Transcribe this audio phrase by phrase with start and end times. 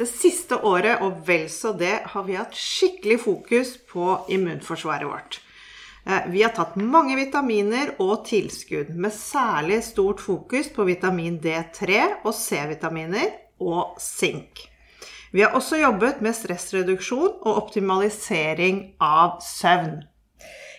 [0.00, 5.40] Det siste året, og vel så det, har vi hatt skikkelig fokus på immunforsvaret vårt.
[6.06, 12.00] Eh, vi har tatt mange vitaminer og tilskudd, med særlig stort fokus på vitamin D3
[12.24, 13.28] og C-vitaminer
[13.60, 14.64] og sink.
[15.36, 20.00] Vi har også jobbet med stressreduksjon og optimalisering av søvn.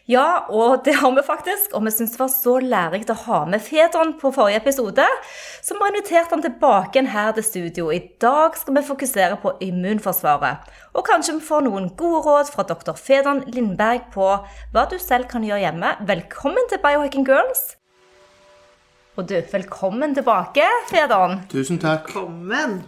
[0.10, 1.76] Ja, og det har vi faktisk.
[1.78, 5.06] Og vi syns det var så lærerikt å ha med Fedon på forrige episode,
[5.62, 7.92] så vi har invitert han tilbake igjen her til studio.
[7.94, 10.72] I dag skal vi fokusere på immunforsvaret.
[10.98, 12.96] Og kanskje vi får noen gode råd fra dr.
[12.98, 14.32] Fedon Lindberg på
[14.74, 15.94] hva du selv kan gjøre hjemme.
[16.10, 17.76] Velkommen til Biohacking Girls.
[19.20, 21.44] Og du, velkommen tilbake, Fedon.
[21.52, 22.10] Tusen takk.
[22.10, 22.80] Velkommen.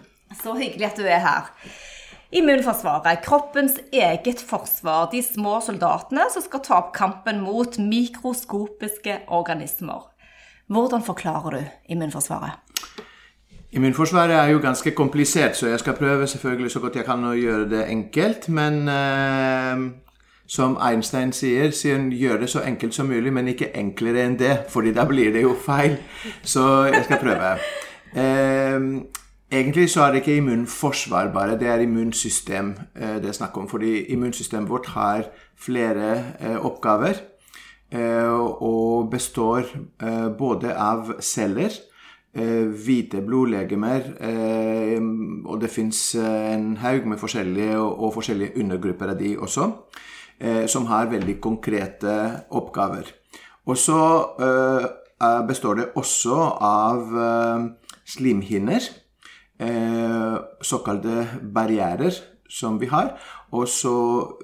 [0.42, 1.50] Så hyggelig at du er her.
[2.34, 10.08] Immunforsvaret, kroppens eget forsvar, de små soldatene som skal ta opp kampen mot mikroskopiske organismer.
[10.66, 12.58] Hvordan forklarer du immunforsvaret?
[13.72, 17.38] Immunforsvaret er jo ganske komplisert, så jeg skal prøve selvfølgelig så godt jeg kan å
[17.38, 18.50] gjøre det enkelt.
[18.50, 19.88] Men eh,
[20.50, 24.56] som Einstein sier, sier gjør det så enkelt som mulig, men ikke enklere enn det,
[24.74, 26.00] fordi da blir det jo feil.
[26.42, 27.58] Så jeg skal prøve.
[28.18, 29.22] Eh,
[29.54, 33.68] Egentlig så er det ikke immunforsvar bare, det er immunsystem eh, det er snakk om.
[33.70, 37.14] Fordi immunsystemet vårt har flere eh, oppgaver
[37.92, 39.70] eh, og består
[40.38, 41.70] både av celler,
[42.86, 44.08] hvite blodlegemer,
[45.46, 49.68] og det fins en haug med forskjellige og forskjellige undergrupper av de også,
[50.66, 52.16] som har veldig konkrete
[52.50, 53.14] oppgaver.
[53.70, 54.02] Og så
[55.46, 57.14] består det også av
[58.16, 58.90] slimhinner
[59.60, 62.14] eh, såkalte barrierer
[62.50, 63.16] som vi har.
[63.52, 63.96] Og så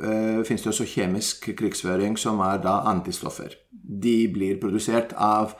[0.03, 3.55] eh, finnes det også kjemisk krigsføring, som er da antistoffer.
[3.71, 5.55] De blir produsert av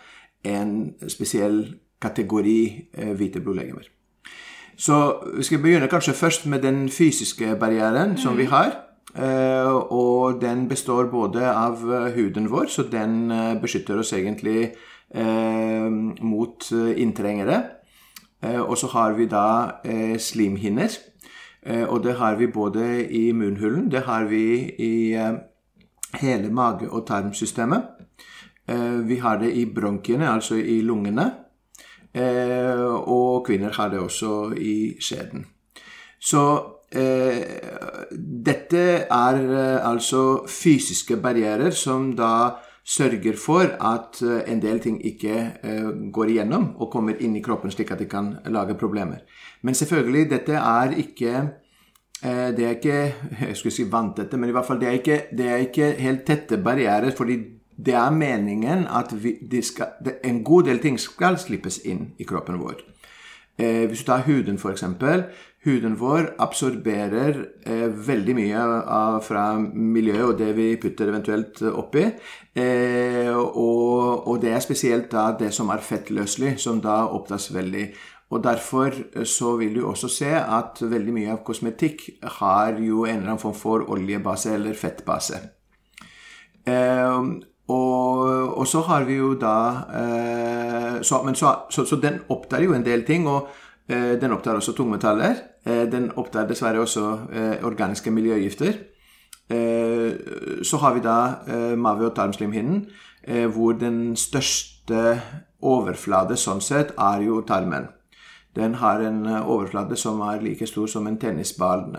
[0.46, 1.64] en spesiell
[2.02, 2.62] kategori
[2.94, 3.90] eh, hvite blodlegemer.
[4.80, 5.00] Så
[5.36, 8.52] vi skal begynne kanskje først med den fysiske barrieren som vi mm.
[8.54, 8.78] har.
[9.18, 14.70] Eh, og den består både av eh, huden vår, så den eh, beskytter oss egentlig
[15.16, 15.90] eh,
[16.22, 17.64] mot inntrengere.
[18.44, 20.96] Eh, og så har vi da eh, slimhinner.
[21.64, 24.44] Eh, og det har vi både i munnhulen, det har vi
[24.80, 25.18] i
[26.20, 27.84] hele mage- og tarmsystemet.
[29.06, 31.32] Vi har det i bronkiene, altså i lungene.
[33.10, 35.46] Og kvinner har det også i skjeden.
[36.22, 36.62] Så
[38.46, 39.40] dette er
[39.82, 42.52] altså fysiske barrierer som da
[42.90, 47.44] sørger for at eh, en del ting ikke eh, går igjennom og kommer inn i
[47.46, 49.22] kroppen slik at de kan lage problemer.
[49.62, 51.34] Men selvfølgelig, dette er ikke
[52.24, 53.00] eh, det er ikke
[53.50, 56.26] jeg skulle si vanntette, men i hvert fall det er ikke, det er ikke helt
[56.26, 57.12] tette barrierer.
[57.18, 57.38] fordi
[57.80, 59.86] det er meningen at vi, skal,
[60.24, 62.82] en god del ting skal slippes inn i kroppen vår.
[63.56, 64.84] Hvis du tar huden, f.eks.
[65.66, 72.06] Huden vår absorberer eh, veldig mye av, fra miljøet og det vi putter eventuelt oppi.
[72.56, 77.90] Eh, og, og, det er spesielt da det som er fettløselig, som da opptas veldig.
[78.30, 82.08] Og Derfor så vil du også se at veldig mye av kosmetikk
[82.40, 85.41] har jo en eller annen form for oljebase eller fettbase.
[86.70, 87.24] Eh,
[87.70, 88.20] og,
[88.58, 89.56] og, så har vi jo da
[89.94, 93.28] eh, så, så, så, så, den opptar jo en del ting.
[93.30, 95.40] Og eh, den opptar også tungmetaller.
[95.66, 98.74] Eh, den opptar dessverre også eh, organiske miljøgifter.
[99.50, 102.86] Eh, så har vi da mave- og tarmslimhinnen,
[103.54, 105.22] hvor den største
[105.62, 107.90] overflate sånn sett er jo tarmen.
[108.56, 111.92] Den har en overflate som er like stor som en tennisball.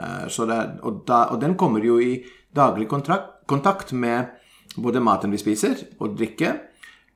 [0.83, 2.25] og, og, den kommer jo i
[2.57, 4.27] daglig kontrakt, kontakt med
[4.77, 6.55] både maten vi spiser, og drikke.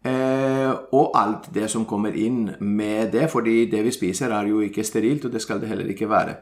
[0.05, 4.61] Eh, og alt det som kommer inn med det, fordi det vi spiser, er jo
[4.61, 6.35] ikke sterilt, og det skal det heller ikke være.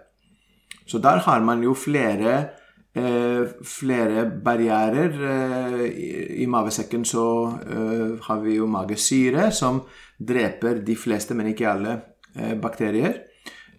[0.86, 2.48] Så der har man jo flere,
[2.94, 5.14] eh, flere barrierer.
[5.30, 7.26] Eh, I, I mavesekken så
[7.62, 9.82] eh, har vi jo magesyre, som
[10.18, 12.00] dreper de fleste, men ikke alle,
[12.36, 13.14] eh, bakterier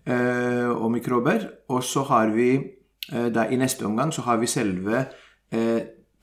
[0.08, 1.50] eh, og mikrober.
[1.70, 2.56] Og så har vi
[3.36, 5.02] da i neste omgang så har vi selve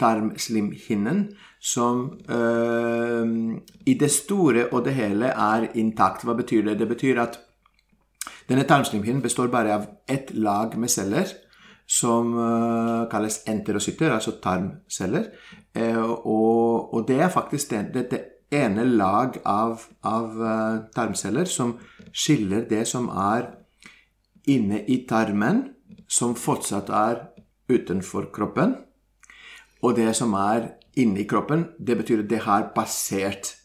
[0.01, 1.29] tarmslimhinnen,
[1.61, 6.25] som øh, i det store og det hele er intakt.
[6.25, 6.79] Hva betyr det?
[6.81, 7.39] Det betyr at
[8.49, 11.29] denne tarmslimhinnen består bare av ett lag med celler
[11.91, 15.31] som uh, kalles enterocytter, altså tarmceller.
[15.75, 18.21] Uh, og, og, det er faktisk det, dette
[18.55, 21.77] ene lag av, av uh, tarmceller som
[22.13, 23.51] skiller det som er
[24.51, 25.65] inne i tarmen,
[26.11, 27.25] som fortsatt er
[27.71, 28.77] utenfor kroppen,
[29.83, 31.65] og det som er inni kroppen.
[31.79, 33.57] Det betyr at det har passert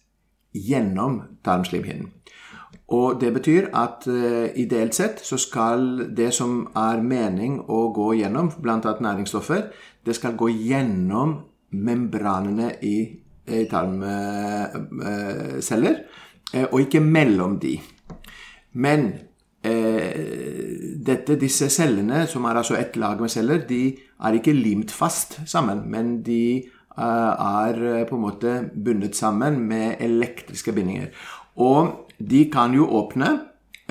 [0.56, 2.12] gjennom tarmslimhinnen.
[2.94, 8.14] Og det betyr at uh, ideelt sett så skal det som er mening å gå
[8.20, 8.78] gjennom, bl.a.
[8.78, 9.62] næringsstoffer,
[10.06, 11.40] det skal gå gjennom
[11.72, 13.10] membranene i,
[13.50, 15.16] i tarmceller,
[16.54, 17.82] uh, og ikke mellom de.
[18.78, 19.14] Men
[19.66, 20.14] uh,
[21.10, 25.40] dette, disse cellene, som er altså ett lag med celler, de er ikke limt fast
[25.50, 26.64] sammen, men de
[26.96, 31.10] er på en måte bundet sammen med elektriske bindinger.
[31.60, 33.32] Og de kan jo åpne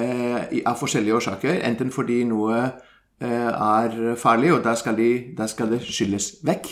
[0.01, 1.61] eh, av forskjellige årsaker.
[1.69, 5.11] Enten fordi noe eh, er farlig, og da skal, de,
[5.51, 6.71] skal det skylles vekk.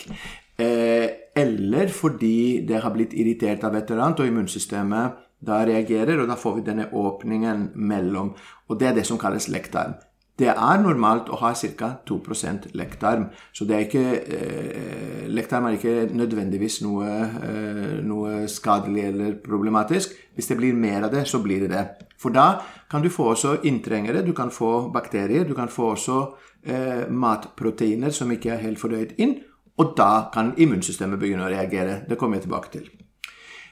[0.62, 6.20] Eh, eller fordi det har blitt irritert av et eller annet, og immunsystemet da reagerer,
[6.22, 8.34] og da får vi denne åpningen mellom.
[8.68, 9.96] Og det er det som kalles lekktarm.
[10.42, 11.88] Det er normalt å ha ca.
[12.08, 13.28] 2% lekktarm.
[13.54, 20.10] Så det er ikke, eh, lektarm er ikke nødvendigvis noe, eh, noe, skadelig eller problematisk.
[20.34, 21.86] Hvis det blir mer av det, så blir det det.
[22.18, 22.60] For da
[22.90, 26.34] kan du få også inntrengere, du kan få bakterier, du kan få også
[26.64, 29.40] eh, matproteiner som ikke er helt fordøyd inn.
[29.78, 32.04] Og da kan immunsystemet begynne å reagere.
[32.08, 32.90] Det kommer jeg tilbake til.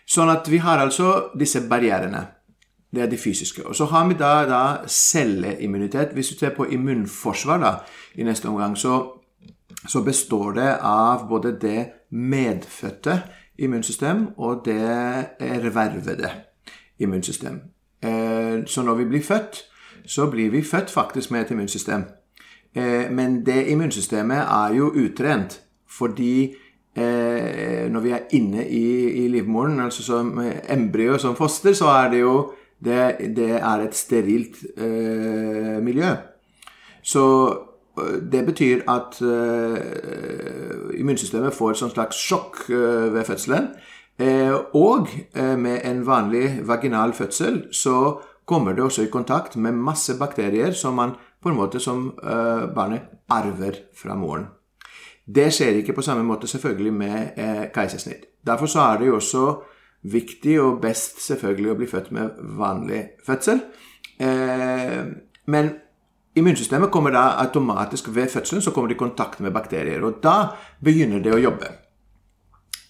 [0.07, 2.40] Sånn at vi har altså disse barrierene.
[2.95, 3.67] Det er de fysiske.
[3.67, 6.09] Og så har vi da, da celleimmunitet.
[6.13, 7.75] Hvis du ser på immunforsvar da,
[8.15, 9.13] i neste omgang, så,
[9.89, 13.23] så, består det av både det medfødte
[13.59, 14.81] immunsystem og det
[15.39, 16.31] ervervede
[16.99, 17.61] immunsystem.
[18.03, 19.65] Eh, så når vi blir født,
[20.07, 22.05] så blir vi født faktisk med et immunsystem.
[22.75, 25.61] Eh, men det immunsystemet er jo utrent
[25.99, 26.55] fordi
[26.97, 32.11] eh, når vi er inne i, i livmoren, altså som embryo, som foster, så er
[32.11, 32.53] det jo
[32.85, 36.15] det, det er et sterilt eh, miljø.
[37.03, 37.25] Så
[37.99, 43.71] eh, det betyr at eh, immunsystemet får et slags sjokk eh, ved fødselen.
[44.21, 49.77] Eh, og eh, med en vanlig vaginal fødsel så kommer det også i kontakt med
[49.77, 51.13] masse bakterier som man
[51.43, 52.11] på en måte som
[52.75, 53.01] barnet
[53.31, 54.49] arver fra moren.
[55.25, 58.27] Det skjer ikke på samme måte selvfølgelig med keisersnitt.
[58.47, 59.45] Derfor så er det jo også
[60.03, 63.61] viktig og best selvfølgelig å bli født med vanlig fødsel.
[64.21, 65.03] Eh,
[65.51, 65.71] men
[66.37, 70.03] immunsystemet kommer da automatisk ved fødselen så kommer det i kontakt med bakterier.
[70.05, 71.73] Og da begynner det å jobbe.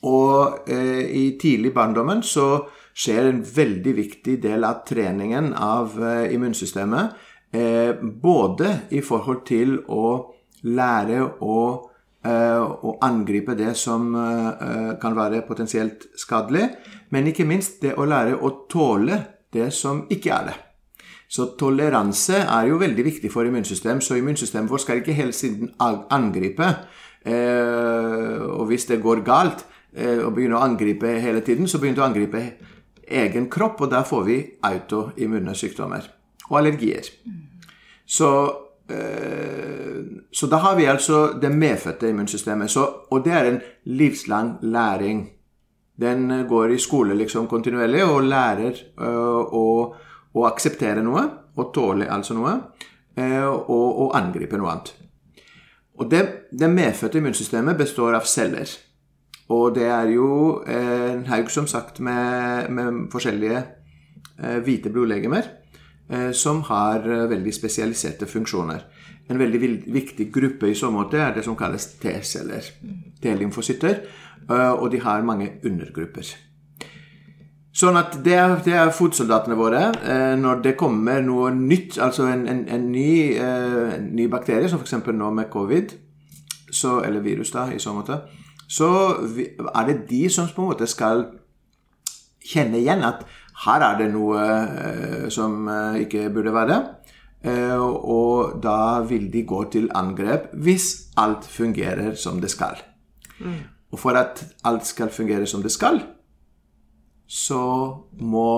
[0.09, 6.33] Og eh, i tidlig barndommen så skjer en veldig viktig del av treningen av eh,
[6.35, 7.17] immunsystemet.
[7.53, 10.05] Eh, både i forhold til å
[10.62, 11.59] lære å
[12.21, 16.67] Eh, å angripe det som eh, kan være potensielt skadelig,
[17.17, 19.17] men ikke minst det å lære å tåle
[19.49, 20.57] det som ikke er det.
[21.33, 25.73] Så toleranse er jo veldig viktig for immunsystemet, så immunsystemet vårt skal ikke hele tiden
[25.81, 26.69] angripe.
[27.25, 32.05] Eh, og hvis det går galt og begynner å angripe hele tiden, så begynner det
[32.05, 32.43] å angripe
[33.25, 34.37] egen kropp, og da får vi
[34.69, 36.05] autoimmune sykdommer
[36.47, 37.09] og allergier.
[38.07, 38.70] Så Eh,
[40.33, 42.71] så da har vi altså det medfødte immunsystemet.
[42.71, 45.29] Så, og det er en livslang læring.
[46.00, 49.64] Den eh, går i skole liksom kontinuerlig og lærer uh, å,
[50.33, 51.26] å, akseptere noe,
[51.57, 52.55] og tåle altså noe,
[53.21, 54.95] og, og, angripe noe annet.
[56.00, 56.21] Og det,
[56.57, 58.71] det medfødte immunsystemet består av celler.
[59.53, 60.31] Og det er jo
[60.64, 63.64] en haug, som sagt, med, med forskjellige
[64.64, 65.60] hvite blodlegemer Eh,
[66.33, 68.85] som har eh, veldig spesialiserte funksjoner.
[69.31, 69.61] En veldig
[69.95, 72.67] viktig gruppe i så måte er det som kalles T-celler.
[73.23, 74.00] T-lymfocytter.
[74.50, 76.33] Eh, og de har mange undergrupper.
[77.71, 79.85] Sånn at det er, det er fotsoldatene våre.
[80.37, 84.97] Når det kommer noe nytt, altså en, en, en ny, en ny bakterie, som f.eks.
[85.07, 85.95] nå med covid,
[86.67, 88.19] så, eller virus, da, i så måte,
[88.67, 88.90] så
[89.71, 91.29] er det de som på en måte skal
[92.43, 93.23] kjenne igjen at
[93.67, 96.79] her er det noe eh, som eh, ikke burde være.
[97.40, 102.81] Eh, og da vil de gå til angrep hvis alt fungerer som det skal.
[103.40, 103.61] Mm.
[103.90, 106.00] Og for at alt skal fungere som det skal,
[107.26, 107.64] så
[108.21, 108.50] må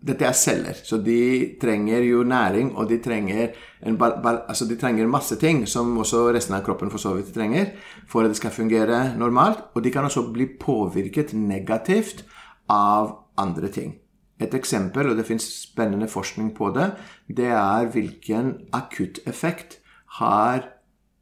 [0.00, 3.50] dette er celler, så de trenger jo næring, og de trenger,
[3.84, 7.74] en, altså de trenger masse ting, som også resten av kroppen for så vidt trenger,
[8.08, 9.66] for at det skal fungere normalt.
[9.74, 12.24] Og de kan også bli påvirket negativt
[12.72, 13.99] av andre ting.
[14.40, 16.90] Et eksempel, og det fins spennende forskning på det,
[17.28, 19.80] det er hvilken akutteffekt
[20.18, 20.64] har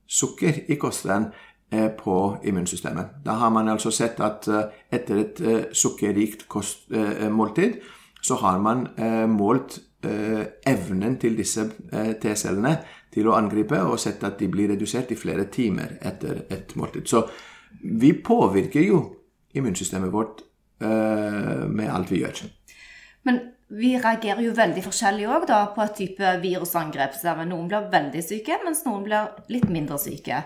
[0.09, 1.29] sukker i kosten
[1.73, 3.21] eh, på immunsystemet.
[3.25, 6.47] Da har man altså sett at eh, etter et eh, sukkerrikt
[7.31, 7.81] måltid,
[8.23, 8.89] så har man
[9.31, 9.79] målt
[10.67, 11.69] evnen til disse
[12.23, 12.73] T-cellene
[13.15, 17.07] til å angripe, og sett at de blir redusert i flere timer etter et måltid.
[17.07, 17.23] Så
[17.79, 19.01] vi påvirker jo
[19.55, 20.43] immunsystemet vårt
[20.83, 22.43] med alt vi gjør.
[23.27, 27.19] Men vi reagerer jo veldig forskjellig òg på et type virusangrep.
[27.45, 30.43] Noen blir veldig syke, mens noen blir litt mindre syke.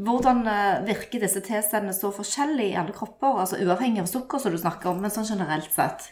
[0.00, 3.42] Hvordan eh, virker disse T-cellene så forskjellig i alle kropper?
[3.42, 6.08] altså Uavhengig av sukker, som du snakker om, men sånn generelt sett?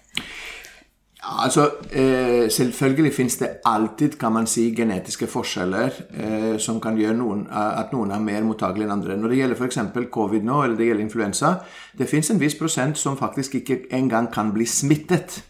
[1.21, 7.00] Ja, altså, eh, Selvfølgelig finnes det alltid kan man si, genetiske forskjeller eh, som kan
[7.00, 9.17] gjøre noen, at noen er mer mottagelige enn andre.
[9.17, 9.81] Når det gjelder f.eks.
[10.12, 11.55] covid nå, eller det gjelder influensa,
[11.97, 15.40] det fins en viss prosent som faktisk ikke engang kan bli smittet.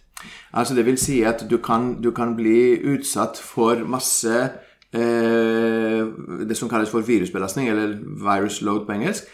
[0.53, 4.51] Altså Det vil si at du kan, du kan bli utsatt for masse
[4.91, 6.03] Eh,
[6.49, 9.29] det som kalles for virusbelastning, eller virus load på engelsk,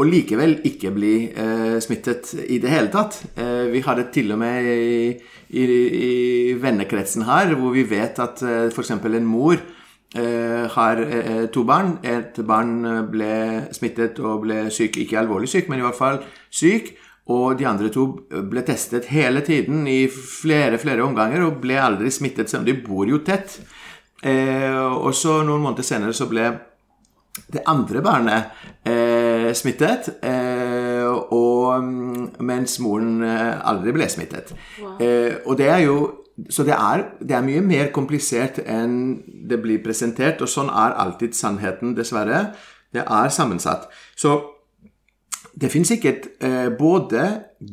[0.00, 3.20] og likevel ikke bli eh, smittet i det hele tatt.
[3.36, 5.12] Eh, vi har det til og med i,
[5.50, 5.66] i,
[6.00, 8.90] i vennekretsen her, hvor vi vet at eh, f.eks.
[8.96, 11.98] en mor eh, har eh, to barn.
[12.02, 12.80] Et barn
[13.12, 16.94] ble smittet og ble syk, ikke alvorlig syk, men i hvert fall syk.
[17.30, 18.06] Og de andre to
[18.50, 22.80] ble testet hele tiden i flere flere omganger og ble aldri smittet, selv om de
[22.82, 23.60] bor jo tett.
[24.22, 26.48] Eh, og så noen måneder senere så ble
[27.50, 28.42] det andre barnet
[28.86, 34.52] eh, smittet, eh, og, mm, mens moren eh, aldri ble smittet.
[34.80, 34.96] Wow.
[35.02, 36.00] Eh, og det er jo
[36.48, 38.94] Så det er, det er, mye mer komplisert enn
[39.50, 42.54] det blir presentert, og sånn er alltid sannheten, dessverre.
[42.96, 43.90] Det er sammensatt.
[44.16, 44.38] Så
[45.54, 47.24] det finnes sikkert eh, både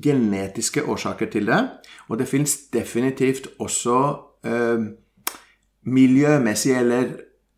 [0.03, 1.59] genetiske årsaker til det,
[2.07, 4.23] og det finnes definitivt også
[5.83, 7.09] miljømessig, eller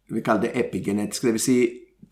[0.10, 1.44] vi kaller det epigenetisk, dvs.
[1.44, 1.58] Si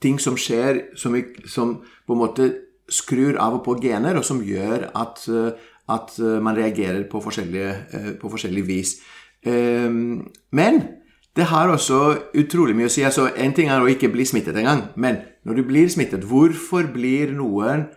[0.03, 1.15] ting som skjer som,
[1.49, 2.49] som, på en måte
[2.89, 7.21] skrur av og på gener, og som gjør at, eh, at eh, man reagerer på
[7.23, 8.97] forskjellige, eh, på forskjellig vis.
[9.47, 10.79] Men
[11.37, 11.97] det har også
[12.35, 13.03] utrolig mye å si.
[13.05, 16.89] altså En ting er å ikke bli smittet engang, men når du blir smittet, hvorfor
[16.93, 17.87] blir noen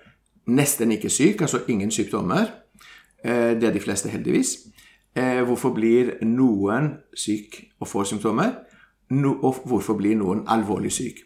[0.47, 2.47] nesten ikke syk, altså ingen sykdommer?
[3.23, 4.55] Det er de fleste, heldigvis.
[5.17, 8.53] Eh, hvorfor blir noen syk og får symptomer?
[9.11, 11.25] Og hvorfor blir noen alvorlig syk?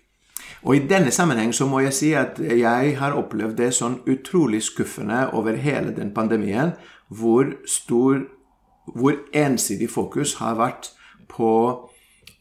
[0.65, 4.63] Og I denne sammenheng så må jeg si at jeg har opplevd det sånn utrolig
[4.65, 6.73] skuffende over hele den pandemien,
[7.09, 8.25] hvor stor
[8.85, 10.91] hvor ensidig fokus har vært
[11.29, 11.51] på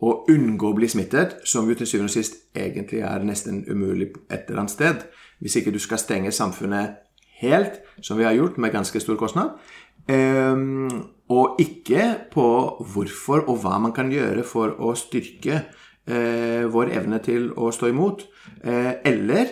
[0.04, 4.12] å unngå å bli smittet, som jo til syvende og sist egentlig er nesten umulig
[4.28, 5.08] et eller annet sted.
[5.40, 7.00] Hvis ikke du skal stenge samfunnet
[7.44, 9.58] helt, som vi har gjort med ganske stor kostnad.
[10.04, 10.90] Um,
[11.32, 12.48] og ikke på
[12.94, 15.62] hvorfor og hva man kan gjøre for å styrke
[16.04, 18.26] eh, vår evne til å stå imot.
[18.62, 19.46] Eh, eller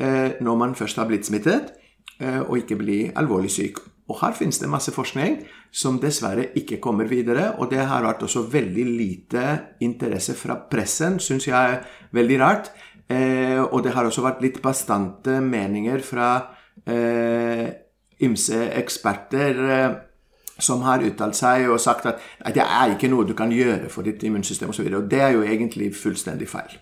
[0.00, 1.74] eh, når man først har blitt smittet,
[2.18, 3.76] og ikke bli alvorlig syk.
[4.08, 5.42] Og her finnes det masse forskning
[5.74, 7.52] som dessverre ikke kommer videre.
[7.60, 9.44] Og det har vært også veldig lite
[9.84, 11.82] interesse fra pressen, syns jeg er
[12.16, 12.72] veldig rart.
[13.08, 16.30] Eh, og det har også vært litt bastante meninger fra
[16.88, 17.68] eh,
[18.24, 19.60] ymse eksperter
[20.58, 22.22] som har uttalt seg og sagt at,
[22.54, 24.88] det er ikke noe du kan gjøre for ditt immunsystem osv.
[24.88, 26.74] Og, og det er jo egentlig fullstendig feil.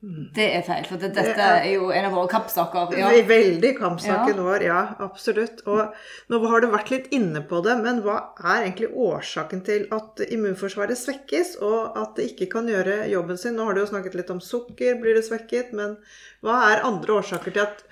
[0.00, 2.94] Det er feil, for det, dette er jo en av våre kampsaker.
[2.96, 3.10] Ja.
[3.28, 4.44] Veldig kampsaken ja.
[4.46, 4.78] vår, ja.
[5.04, 5.60] Absolutt.
[5.68, 9.84] Og nå har du vært litt inne på det, men hva er egentlig årsaken til
[9.92, 13.58] at immunforsvaret svekkes, og at det ikke kan gjøre jobben sin?
[13.58, 15.98] Nå har du jo snakket litt om sukker, blir det svekket, men
[16.40, 17.84] hva er andre årsaker til at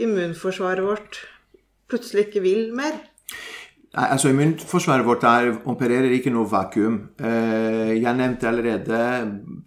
[0.00, 1.20] immunforsvaret vårt
[1.92, 2.96] plutselig ikke vil mer?
[3.98, 6.98] Altså, Immunforsvaret vårt er, opererer ikke noe vakuum.
[7.20, 8.98] Eh, jeg nevnte allerede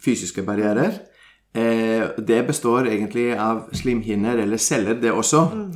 [0.02, 1.11] fysiske barrierer.
[1.54, 5.48] Eh, det består egentlig av slimhinner, eller celler, det også.
[5.54, 5.74] Mm.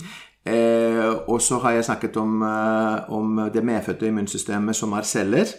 [1.25, 2.43] Og så har jeg snakket om,
[3.09, 5.49] om det medfødte immunsystemet som har celler.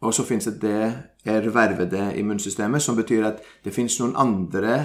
[0.00, 4.78] Og så finnes det det ervervede immunsystemet, som betyr at det finnes noen andre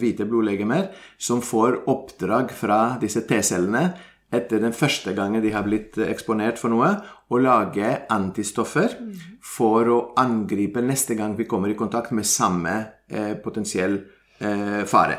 [0.00, 0.88] hvite blodlegemer
[1.18, 3.90] som får oppdrag fra disse T-cellene
[4.32, 6.92] etter den første gangen de har blitt eksponert for noe,
[7.30, 8.94] å lage antistoffer
[9.42, 12.76] for å angripe neste gang vi kommer i kontakt med samme
[13.10, 13.98] eh, potensiell
[14.38, 15.18] eh, fare.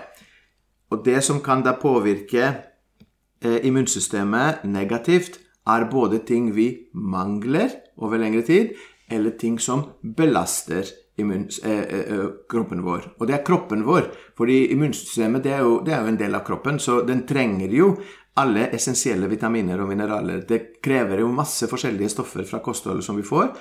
[0.91, 7.69] Og det som kan da påvirke eh, immunsystemet negativt, er både ting vi mangler
[8.01, 8.73] over lengre tid,
[9.11, 10.87] eller ting som belaster
[11.19, 11.27] eh,
[11.69, 13.11] eh, kroppen vår.
[13.19, 16.35] Og det er kroppen vår, fordi immunsystemet det er, jo, det er, jo, en del
[16.35, 17.93] av kroppen, så den trenger jo
[18.41, 20.43] alle essensielle vitaminer og mineraler.
[20.47, 23.51] Det krever jo masse forskjellige stoffer fra kostholdet som vi får.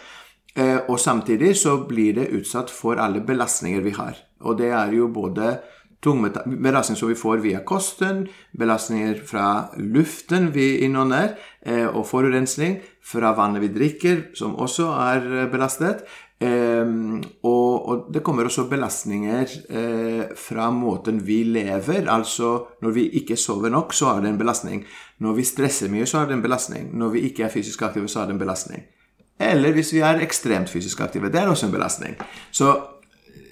[0.57, 4.16] Eh, og samtidig så blir det utsatt for alle belastninger vi har.
[4.40, 5.59] Og det er jo både
[6.00, 8.28] belastninger som vi får via kosten,
[8.59, 15.42] belastninger fra luften vi innånder, eh, og forurensning fra vannet vi drikker, som også er
[15.42, 16.04] eh, belastet.
[16.40, 16.88] Eh,
[17.45, 19.47] og, det kommer også belastninger
[20.37, 22.09] fra måten vi lever.
[22.09, 24.85] Altså når vi ikke sover nok, så er det en belastning.
[25.19, 26.97] Når vi stresser mye, så er det en belastning.
[26.97, 28.87] Når vi ikke er fysisk aktive, så er det en belastning.
[29.40, 31.30] Eller hvis vi er ekstremt fysisk aktive.
[31.32, 32.16] Det er også en belastning.
[32.52, 32.75] Så,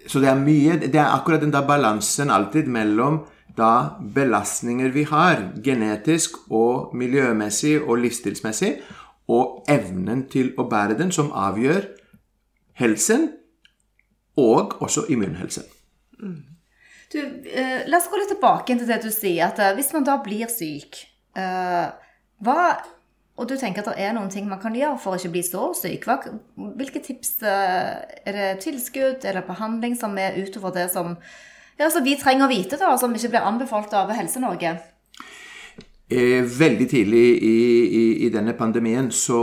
[0.06, 3.22] så det er mye Det er akkurat den der balansen alltid mellom
[3.58, 8.76] da belastninger vi har, genetisk og miljømessig og livsstilsmessig,
[9.28, 11.88] og evnen til å bære den, som avgjør
[12.78, 13.32] helsen
[14.38, 15.66] og også immunhelsen.
[17.12, 20.06] Du, eh, la oss gå litt tilbake til det du sier, at eh, hvis man
[20.06, 21.00] da blir syk,
[21.36, 21.86] eh,
[22.44, 22.62] hva
[23.38, 25.44] Og du tenker at det er noen ting man kan gjøre for å ikke bli
[25.46, 26.08] så syk.
[26.56, 27.94] Hvilke tips eh,
[28.26, 31.14] Er det tilskudd, er det behandling som er utover det som,
[31.78, 34.74] ja, som vi trenger å vite, da, som ikke blir anbefalt av Helse-Norge?
[36.08, 39.40] Eh, veldig tidlig i, i, i denne pandemien så,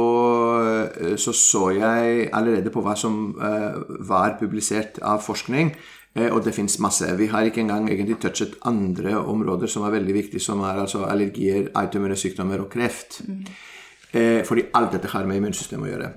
[0.98, 3.78] eh, så så jeg allerede på hva som eh,
[4.10, 5.76] var publisert av forskning,
[6.16, 7.04] og det fins masse.
[7.20, 11.02] Vi har ikke engang egentlig touchet andre områder som er veldig viktige, som er altså
[11.04, 13.18] allergier, autoimmune sykdommer og kreft.
[13.28, 13.75] Eh,
[14.16, 16.10] fordi alt dette har med immunsystemet å gjøre.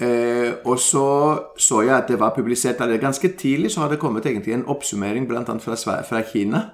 [0.00, 3.98] Eh, og så så jeg at det var publisert allerede ganske tidlig, så har det
[3.98, 5.42] kommet egentlig en oppsummering bl.a.
[5.44, 6.70] Fra, fra Kina.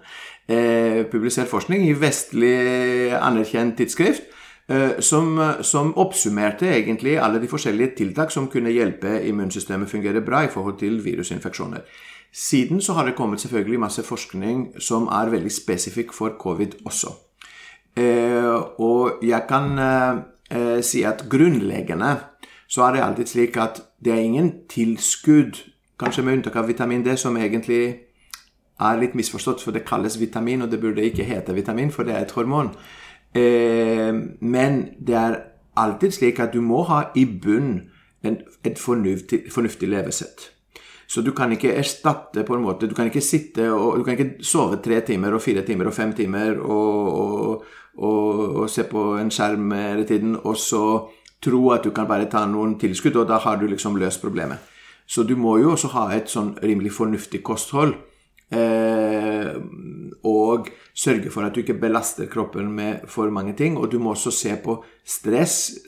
[0.48, 4.22] Eh, publisert forskning i vestlig anerkjent tidsskrift.
[4.68, 10.44] eh, Som, som oppsummerte egentlig alle de forskjellige tiltak som kunne hjelpe immunsystemet fungere bra
[10.44, 11.80] i forhold til virusinfeksjoner.
[12.32, 17.08] Siden så har det kommet selvfølgelig masse forskning som er veldig spesifikk for covid også.
[17.96, 19.78] Eh, og jeg kan
[20.50, 22.16] eh, si at grunnleggende
[22.70, 25.58] så er det alltid slik at det er ingen tilskudd,
[25.98, 27.82] kanskje med unntak av vitamin D, som egentlig
[28.80, 32.14] er litt misforstått, for det kalles vitamin, og det burde ikke hete vitamin, for det
[32.14, 32.70] er et hormon.
[33.34, 35.40] Eh, men det er
[35.80, 37.90] alltid slik at du må ha i bunn
[38.22, 40.50] et fornuftig, fornuftig levesett.
[41.10, 44.14] Så du kan ikke erstatte på en måte Du kan ikke sitte og du kan
[44.14, 47.64] ikke sove tre timer og fire timer og fem timer og, og,
[48.00, 50.84] og, og se på en skjerm hele tiden, og så
[51.40, 54.60] tro at du kan bare ta noen tilskudd, og da har du liksom løst problemet.
[55.10, 57.96] Så du må jo også ha et sånn rimelig fornuftig kosthold.
[58.50, 59.50] Eh,
[60.26, 63.78] og sørge for at du ikke belaster kroppen med for mange ting.
[63.78, 65.80] Og du må også se på stress.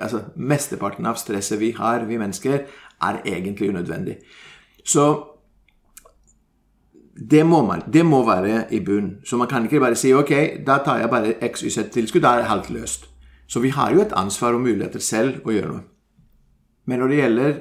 [0.00, 2.66] Altså, mesteparten av stresset vi har, vi mennesker,
[3.02, 4.18] er egentlig unødvendig.
[4.84, 5.31] Så
[7.30, 9.18] det må, man, det må være i bunn.
[9.24, 10.32] Så man kan ikke bare si ok,
[10.66, 12.24] da tar jeg bare XYZ-tilskudd.
[12.24, 13.08] Da er det halvt løst.
[13.46, 15.84] Så vi har jo et ansvar og muligheter selv å gjøre noe.
[16.88, 17.54] Men når det gjelder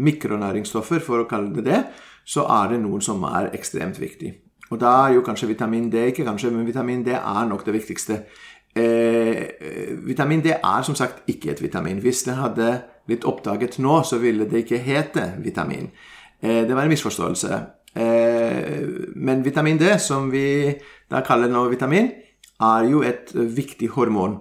[0.00, 1.80] mikronæringsstoffer, for å kalle det det,
[2.26, 4.34] så er det noen som er ekstremt viktig.
[4.70, 7.74] Og da er jo kanskje vitamin D ikke kanskje, men vitamin D er nok det
[7.74, 8.20] viktigste.
[8.76, 9.40] Eh,
[10.06, 11.98] vitamin D er som sagt ikke et vitamin.
[11.98, 12.70] Hvis det hadde
[13.06, 15.90] blitt oppdaget nå, så ville det ikke hete vitamin.
[16.42, 17.60] Eh, det var en misforståelse.
[17.96, 18.29] Eh,
[19.14, 20.72] men vitamin D, som vi
[21.10, 22.10] da kaller nå vitamin,
[22.60, 24.38] er jo et viktig hormon.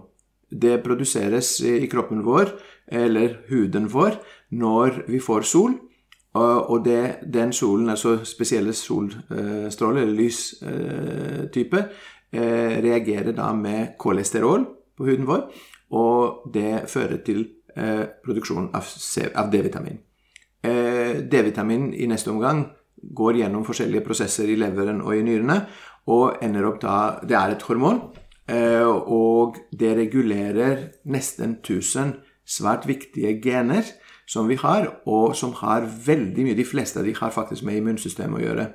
[0.49, 2.51] Det produseres i kroppen vår,
[2.91, 4.17] eller huden vår,
[4.51, 5.77] når vi får sol.
[6.33, 11.83] Og det, den solen, altså spesielle solstråler, eller lystyper,
[12.31, 14.65] eh, reagerer da med kolesterol
[14.97, 15.47] på huden vår,
[15.91, 19.97] og det fører til eh, produksjon av, D-vitamin.
[20.63, 22.65] Eh, D-vitamin i neste omgang
[23.01, 25.61] går gjennom forskjellige prosesser i leveren og i nyrene,
[26.09, 28.01] og ender opp da Det er et hormon,
[28.47, 32.15] eh, og det regulerer nesten 1000
[32.49, 33.85] svært viktige gener
[34.29, 37.77] som vi har, og som har veldig mye De fleste av de har faktisk med
[37.77, 38.67] immunsystemet å gjøre.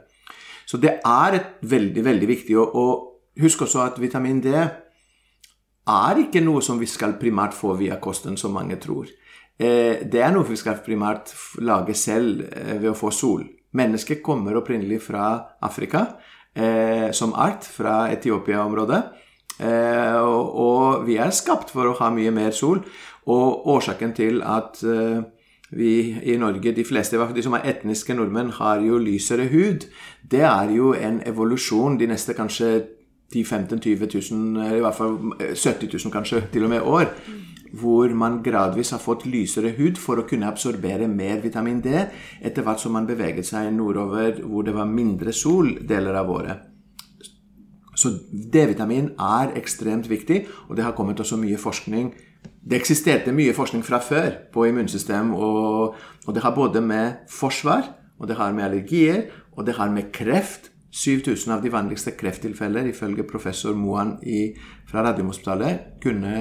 [0.66, 2.56] Så det er et veldig, veldig viktig.
[2.58, 7.74] Og, og husk også at vitamin D er ikke noe som vi skal primært få
[7.78, 9.06] via kosten, som mange tror.
[9.58, 13.44] Eh, det er noe vi skal primært lage selv eh, ved å få sol.
[13.74, 16.06] Mennesket kommer opprinnelig fra Afrika
[16.54, 19.02] eh, som art, fra Etiopia-området.
[19.58, 22.82] Eh, og, og vi er skapt for å ha mye mer sol.
[23.30, 25.22] Og årsaken til at eh,
[25.74, 29.88] vi i Norge, de fleste de som er etniske nordmenn, har jo lysere hud,
[30.22, 32.84] det er jo en evolusjon de neste kanskje
[33.32, 36.80] 10 15 20 000, eller i hvert fall eh, 70 000 kanskje, til og med
[36.82, 37.10] år,
[37.80, 42.62] hvor man gradvis har fått lysere hud for å kunne absorbere mer vitamin D etter
[42.62, 46.70] hvert som man beveget seg nordover hvor det var mindre sol deler av året.
[47.94, 52.10] Så D-vitamin er ekstremt viktig, og det har kommet også mye forskning.
[52.42, 55.94] Det eksisterte mye forskning fra før på immunsystem, og,
[56.26, 60.10] og det har både med forsvar, og det har med allergier, og det har med
[60.12, 64.52] kreft, 7000 av de vanligste krefttilfeller, ifølge professor Moan i,
[64.86, 66.34] fra Radiumhospitalet, kunne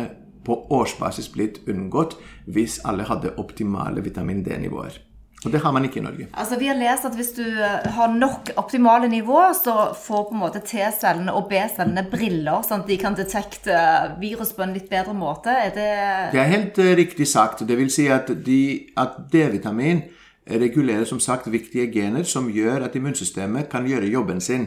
[0.45, 4.99] på årsbasis blitt unngått hvis alle hadde optimale vitamin D-nivåer.
[5.45, 6.27] Og det har man ikke i Norge.
[6.39, 10.35] Altså, Vi har lest at hvis du eh, har nok optimale nivå, så får på
[10.37, 13.75] en måte T-cellene og B-cellene briller, sånn at de kan detekte
[14.21, 15.51] virus på en litt bedre måte.
[15.51, 15.89] Er det
[16.31, 17.65] Det er helt eh, riktig sagt.
[17.67, 20.03] Det vil si at, de- at D-vitamin
[20.47, 24.65] regulerer som sagt viktige gener som gjør at immunsystemet kan gjøre jobben sin.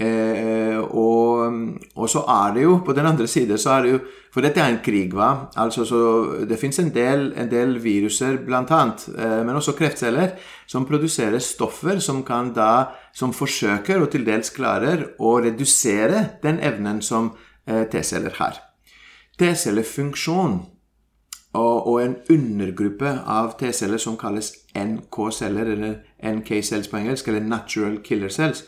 [0.00, 1.52] Eh, og,
[1.94, 3.98] og så er det jo på den andre side så er det jo
[4.32, 5.52] For dette er en krig, hva?
[5.60, 5.98] Altså, så
[6.48, 10.32] det fins en, en del viruser, blant annet, eh, men også kreftceller,
[10.66, 16.58] som produserer stoffer som kan da Som forsøker, og til dels klarer, å redusere den
[16.64, 17.34] evnen som
[17.66, 18.56] eh, T-celler har.
[19.38, 20.62] T-cellefunksjon
[21.52, 27.98] og, og en undergruppe av T-celler som kalles NK-celler, eller NK-cells på engelsk, eller natural
[28.04, 28.64] killer cells,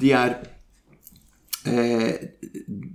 [0.00, 0.36] de er
[1.66, 2.12] eh,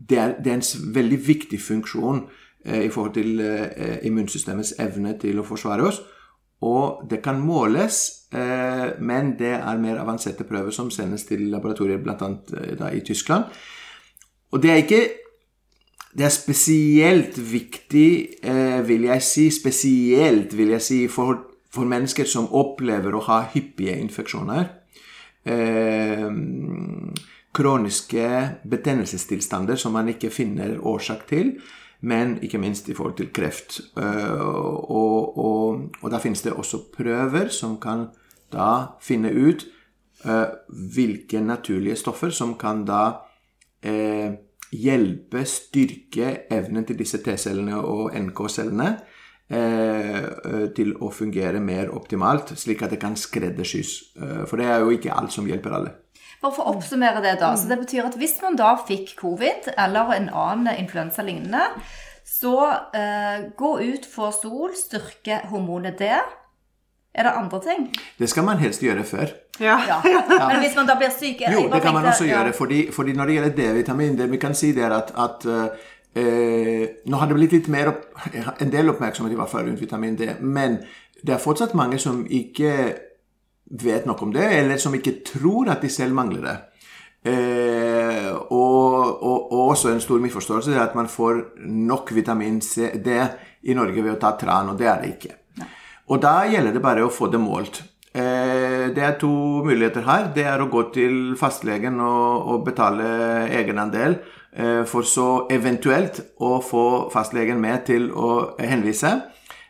[0.10, 2.24] det, er, det er en veldig viktig funksjon
[2.66, 6.02] eh, i forhold til eh, immunsystemets evne til å forsvare oss.
[6.62, 12.02] Og det kan måles, eh, men det er mer avanserte prøver som sendes til laboratorier,
[12.04, 12.34] bl.a.
[12.60, 13.46] Eh, i Tyskland.
[14.52, 15.04] Og det er ikke
[16.18, 22.26] det er spesielt viktig, eh, vil jeg si, spesielt vil jeg si, for, for mennesker
[22.26, 24.79] som opplever å ha hyppige infeksjoner.
[25.46, 26.30] Eh,
[27.56, 31.56] kroniske betennelsestilstander som man ikke finner årsak til,
[32.02, 33.80] men ikke minst i forhold til kreft.
[33.98, 38.08] Eh, og, og, og da finnes det også prøver som kan
[38.54, 39.66] da finne ut
[40.26, 40.46] eh,
[40.96, 43.04] hvilke naturlige stoffer som kan da
[43.84, 44.38] eh,
[44.72, 48.94] hjelpe, styrke evnen til disse T-cellene og NK-cellene
[49.50, 53.94] til å fungere mer optimalt, slik at det kan skreddersys.
[54.20, 55.96] Eh, for det er jo ikke alt som hjelper alle.
[56.40, 57.56] Bare for å oppsummere det, da.
[57.60, 61.66] Så det betyr at hvis man da fikk covid eller en annen influensa lignende,
[62.30, 62.56] så
[62.96, 66.14] eh, gå ut, få sol, styrke hormonet D.
[67.10, 67.88] Er det andre ting?
[68.20, 69.34] Det skal man helst gjøre før.
[69.60, 69.80] Ja.
[69.90, 69.98] Ja.
[70.52, 72.38] Men hvis man da blir syk Jo, det kan man også ja.
[72.38, 72.54] gjøre.
[72.56, 75.50] Fordi, fordi når det gjelder D-vitamin, det vi kan si det er at, at
[76.16, 78.08] eh, Nå har det blitt litt mer opp,
[78.60, 80.80] en del oppmerksomhet i hvert fall rundt vitamin D, men
[81.22, 82.74] det er fortsatt mange som ikke
[83.84, 86.58] vet nok om det, eller som ikke tror at de selv mangler det.
[87.30, 92.94] Eh, og, og, og også en stor misforståelse er at man får nok vitamin C,
[92.96, 93.20] D
[93.68, 95.36] i Norge ved å ta tran, og det er det ikke.
[96.10, 97.84] Og da gjelder det bare å få det målt.
[98.14, 99.30] Eh, det er to
[99.66, 100.32] muligheter her.
[100.34, 103.10] Det er å gå til fastlegen og, og betale
[103.60, 104.39] egenandel, eh,
[104.90, 109.12] for så eventuelt å få fastlegen med til å henvise.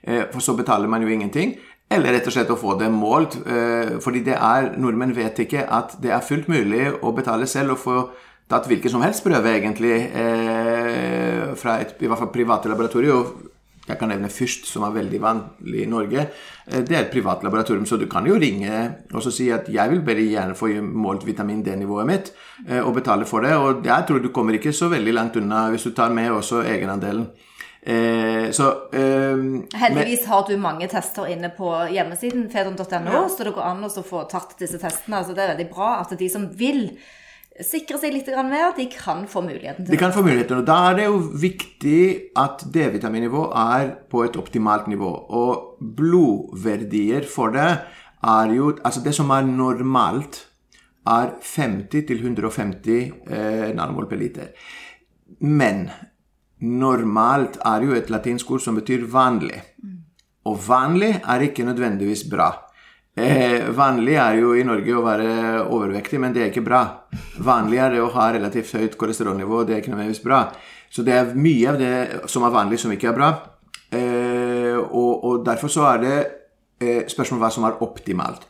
[0.03, 1.57] Eh, for så betaler man jo ingenting.
[1.89, 3.39] Eller rett og slett å få det målt.
[3.45, 7.75] Eh, fordi det er, nordmenn vet ikke at det er fullt mulig å betale selv
[7.75, 7.99] og få
[8.49, 13.13] tatt hvilken som helst prøve, egentlig, eh, fra et i hvert fall private laboratorier.
[13.13, 13.48] og
[13.89, 16.27] jeg kan nevne Fyrst, som er veldig vanlig i Norge.
[16.69, 19.67] Eh, Det er et privat laboratorium, så du kan jo ringe og så si at
[19.69, 22.31] jeg vil bare gjerne få målt vitamin D-nivået mitt,
[22.67, 23.53] eh, og betale for det.
[23.57, 26.63] Og jeg tror du kommer ikke så veldig langt unna hvis du tar med også
[26.63, 27.27] egenandelen.
[27.81, 33.53] Eh, så eh, men- Heldigvis har du mange tester inne på hjemmesiden fedon.no, så det
[33.55, 35.15] går an å få tatt disse testene.
[35.23, 36.89] Altså det er veldig bra at de som vil
[37.65, 39.95] sikre seg litt mer, de kan få muligheten til det.
[39.97, 42.01] De kan få muligheten, og da er det jo viktig
[42.39, 45.09] at D-vitaminnivå er på et optimalt nivå.
[45.29, 47.71] Og blodverdier for det
[48.19, 50.45] er jo Altså det som er normalt,
[51.07, 52.89] er 50-150
[53.31, 54.51] eh, nanomol per liter.
[55.39, 55.87] Men
[56.59, 59.61] normalt er jo et latinsk ord som betyr vanlig.
[60.45, 62.51] Og vanlig er ikke nødvendigvis bra.
[63.19, 65.31] Eh, vanlig er jo i Norge å være
[65.65, 66.81] overvektig, men det er ikke bra.
[67.43, 70.45] Vanlig er det å ha relativt høyt kolesterolnivå, det er ikke nødvendigvis bra.
[70.89, 71.93] Så det er mye av det
[72.31, 73.29] som er vanlig, som ikke er bra.
[73.91, 76.15] Eh, og, og derfor så er det
[76.79, 78.47] eh, spørsmål hva som er optimalt.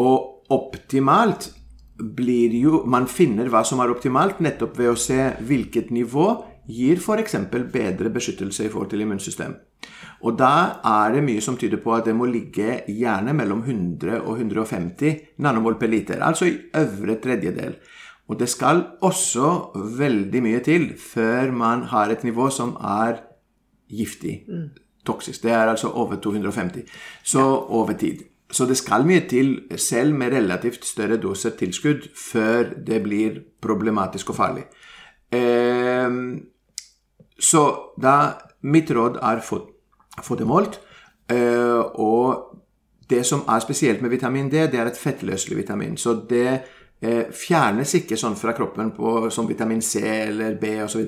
[0.00, 1.50] Og optimalt
[1.96, 6.26] blir jo Man finner hva som er optimalt, nettopp ved å se hvilket nivå
[6.68, 7.38] gir f.eks.
[7.72, 9.54] bedre beskyttelse i forhold til immunsystem.
[10.24, 14.22] Og da er det mye som tyder på at det må ligge gjerne mellom 100
[14.22, 17.76] og 150 nanomol per liter, altså i øvre tredjedel.
[18.26, 19.50] Og det skal også
[19.98, 23.20] veldig mye til før man har et nivå som er
[23.86, 24.40] giftig.
[25.06, 25.44] Toksisk.
[25.44, 26.82] Det er altså over 250.
[27.22, 28.24] Så over tid.
[28.50, 34.30] Så det skal mye til, selv med relativt større doser tilskudd, før det blir problematisk
[34.30, 34.66] og farlig.
[35.34, 36.10] Eh,
[37.38, 37.62] så
[38.02, 38.16] da
[38.66, 39.60] Mitt råd er få,
[40.24, 40.80] få det målt.
[41.28, 42.62] Eh, og
[43.10, 45.96] det som er spesielt med vitamin D, det er et fettløselig vitamin.
[45.96, 46.48] Så det
[47.00, 51.06] eh, fjernes ikke sånn fra kroppen på, som vitamin C eller B osv.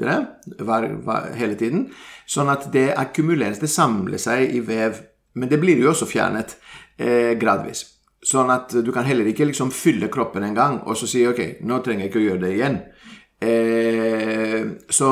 [1.34, 1.88] hele tiden.
[2.26, 5.00] Sånn at det akkumuleres, det samler seg i vev.
[5.38, 6.56] Men det blir jo også fjernet
[6.98, 7.84] eh, gradvis.
[8.24, 11.60] Sånn at du kan heller ikke liksom fylle kroppen en gang og så si ok,
[11.62, 12.78] nå trenger jeg ikke å gjøre det igjen.
[13.38, 15.10] Eh, så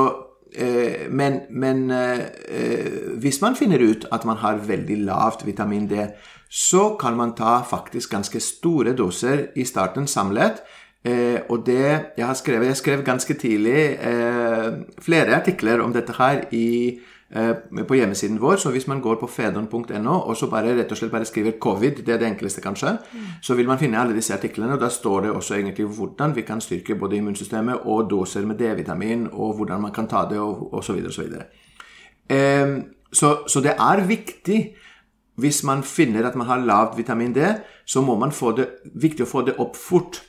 [1.13, 6.07] Men, men eh, hvis man finner ut at man har veldig lavt vitamin D,
[6.49, 10.63] så kan man ta faktisk ganske store doser i starten samlet.
[11.07, 14.71] Eh, og det jeg har skrevet Jeg skrev ganske tidlig eh,
[15.03, 17.16] flere artikler om dette her i, eh,
[17.89, 18.57] på hjemmesiden vår.
[18.57, 22.05] Så hvis man går på fedon.no og så bare rett og slett bare skriver 'covid',
[22.07, 23.19] det er det enkleste kanskje, mm.
[23.43, 24.73] så vil man finne alle disse artiklene.
[24.73, 28.59] Og da står det også egentlig hvordan vi kan styrke både immunsystemet og doser med
[28.59, 30.93] D-vitamin, og hvordan man kan ta det, og osv.
[31.07, 31.11] osv.
[31.11, 31.43] Så,
[32.31, 34.75] eh, så, så det er viktig
[35.37, 37.45] hvis man finner at man har lavt vitamin D,
[37.85, 40.23] så må man få det viktig å få det opp fort.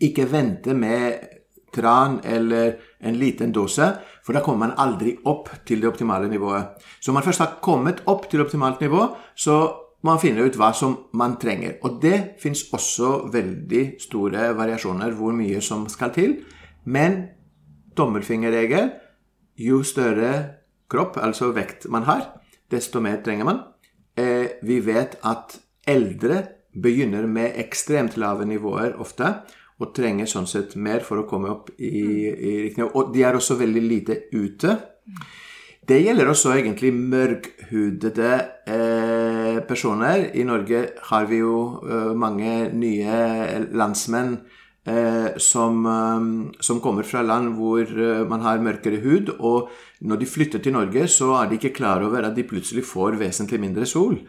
[0.00, 1.28] Ikke vente med
[1.72, 6.78] tran eller en liten dose, for da kommer man aldri opp til det optimale nivået.
[7.00, 9.56] Så om man først har kommet opp til optimalt nivå, så
[10.06, 11.78] man finne ut hva som man trenger.
[11.86, 16.36] Og det fins også veldig store variasjoner hvor mye som skal til.
[16.84, 17.22] Men
[17.96, 18.90] tommelfingerregel
[19.62, 20.32] jo større
[20.90, 22.26] kropp, altså vekt, man har,
[22.70, 23.62] desto mer trenger man.
[24.18, 25.56] Eh, vi vet at
[25.88, 26.42] eldre
[26.82, 29.34] begynner med ekstremt lave nivåer ofte,
[29.82, 31.92] og trenger sånn sett mer for å komme opp i,
[32.30, 32.88] i riktig.
[32.94, 34.76] Og de er også veldig lite ute.
[35.82, 38.32] Det gjelder også egentlig mørkhudede
[38.70, 40.28] eh, personer.
[40.38, 43.16] I Norge har vi jo eh, mange nye
[43.74, 44.36] landsmenn
[44.86, 46.28] eh, som, eh,
[46.62, 49.34] som, kommer fra land hvor eh, man har mørkere hud.
[49.40, 49.74] Og
[50.06, 53.18] når de flytter til Norge, så er de ikke klar over at de plutselig får
[53.18, 54.20] vesentlig mindre sol.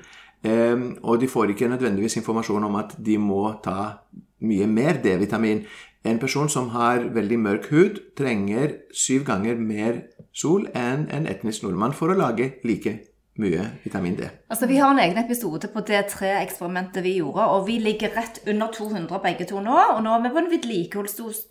[0.44, 4.04] Ehm, og de får ikke nødvendigvis informasjon om at de må ta
[4.44, 5.64] mye mer D-vitamin.
[6.04, 10.04] En person som har veldig mørk hud, trenger syv ganger mer
[10.36, 12.98] sol enn en etnisk nordmann for å lage like
[13.40, 14.28] mye vitamin D.
[14.50, 18.68] Altså, Vi har en egen episode på D3-eksperimentet vi gjorde, og vi ligger rett under
[18.68, 19.78] 200 begge to nå.
[19.96, 21.48] Og nå er vi på en vedlikeholdsdose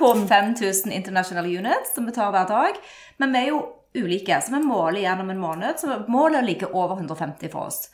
[0.00, 2.80] på 5000 international units som vi tar hver dag.
[3.18, 3.60] Men vi er jo
[3.94, 4.40] ulike.
[4.40, 5.78] Så vi måler gjennom en måned.
[5.78, 7.88] Så målet ligger over 150 for oss.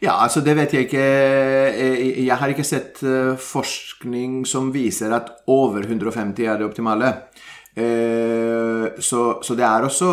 [0.00, 1.04] Ja, altså det vet jeg ikke.
[1.04, 7.12] Eh, jeg har ikke sett eh, forskning som viser at over 150 er det optimale.
[7.74, 10.10] Eh, så, så det er også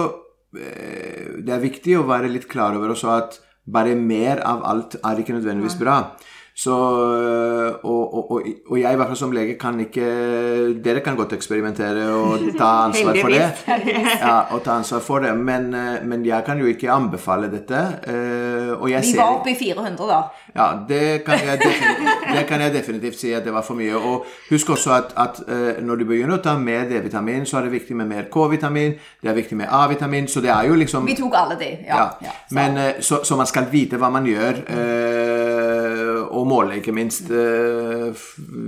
[0.51, 3.37] Det er viktig å være litt klar over også at
[3.71, 6.01] bare mer av alt er ikke nødvendigvis bra.
[6.55, 6.75] Så,
[7.83, 8.31] og, og,
[8.69, 10.07] og, jeg i hvert fall som lege kan ikke
[10.83, 13.47] Dere kan godt eksperimentere og ta ansvar for det.
[14.19, 15.71] Ja, og ta ansvar for det, men,
[16.05, 17.81] men jeg kan jo ikke anbefale dette.
[18.07, 20.21] Eh, Vi var oppe i 400, da.
[20.55, 21.39] Ja, det kan,
[22.35, 23.95] det kan jeg definitivt si at det var for mye.
[23.95, 27.67] Og husk også at, at eh, når du begynner å ta mer D-vitamin, så er
[27.67, 31.07] det viktig med mer K-vitamin, det er viktig med A-vitamin, så det er jo liksom
[31.07, 32.07] Vi tok alle de, ja.
[32.21, 32.35] ja.
[32.57, 34.61] Men, eh, så, så, man skal vite hva man gjør.
[36.23, 38.11] Og måle, ikke minst, uh,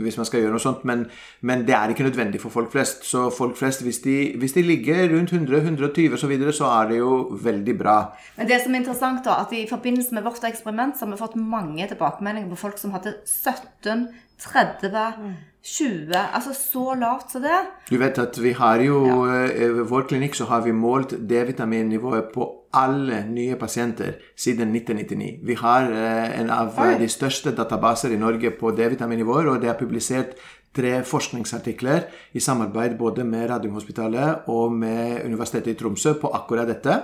[0.04, 0.84] hvis man skal gjøre noe sånt.
[0.90, 1.06] Men,
[1.42, 3.06] men, det er ikke nødvendig for folk flest.
[3.08, 6.92] Så folk flest, hvis de, hvis de ligger rundt 100-120 osv., så, videre, så er
[6.92, 7.14] det jo
[7.44, 7.98] veldig bra.
[8.38, 11.24] Men det som er interessant, da, at i forbindelse med vårt eksperiment så har vi
[11.24, 14.08] fått mange tilbakemeldinger på folk som hadde 17
[14.44, 17.60] 30, 20 Altså så lavt som det.
[17.90, 19.46] Du vet at vi har jo ja.
[19.48, 25.40] Eh, vår klinikk så har vi målt D-vitaminnivået på alle nye pasienter siden 1999.
[25.46, 26.96] Vi har eh, en av Oi.
[27.02, 30.36] de største databaser i Norge på D-vitaminnivåer, og det er publisert
[30.74, 36.98] tre forskningsartikler i samarbeid både med Radiumhospitalet og med Universitetet i Tromsø på akkurat dette,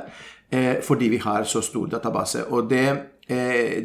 [0.49, 2.47] eh, fordi vi har så stor database.
[2.49, 2.85] Og det
[3.29, 3.83] Eh,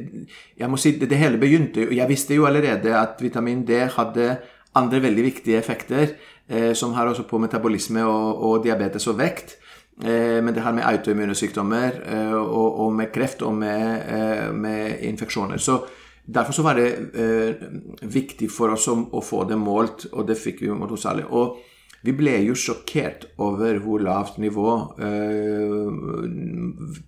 [0.56, 4.38] jeg må si, det, det hele begynte Jeg visste jo allerede at vitamin D hadde
[4.74, 6.14] andre veldig viktige effekter,
[6.48, 9.58] eh, som har også på metabolisme og, og diabetes og vekt.
[10.02, 12.00] Eh, men det her med autoimmune sykdommer
[12.40, 15.62] og, og, med kreft og med, med, infeksjoner.
[15.62, 15.82] Så
[16.24, 16.88] Derfor så var det
[17.20, 17.64] eh,
[18.00, 21.26] viktig for oss å, å, få det målt, og det fikk vi mot hos alle.
[21.28, 21.58] Og
[22.04, 24.70] vi ble jo sjokkert over hvor lavt nivå
[25.04, 25.90] eh,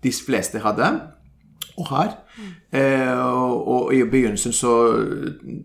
[0.05, 0.91] de fleste hadde
[1.77, 2.13] og har.
[2.71, 4.73] Eh, og, og, i begynnelsen så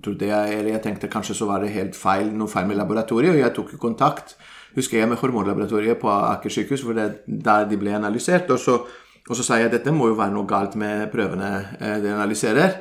[0.04, 3.34] trodde jeg Eller jeg tenkte kanskje så var det helt feil noe feil med laboratoriet,
[3.34, 4.38] og jeg tok kontakt
[4.76, 8.50] husker jeg med hormonlaboratoriet på Aker sykehus, for det, der de ble analysert.
[8.52, 8.78] Og så,
[9.30, 12.14] og så sa jeg at dette må jo være noe galt med prøvene eh, de
[12.14, 12.78] analyserer.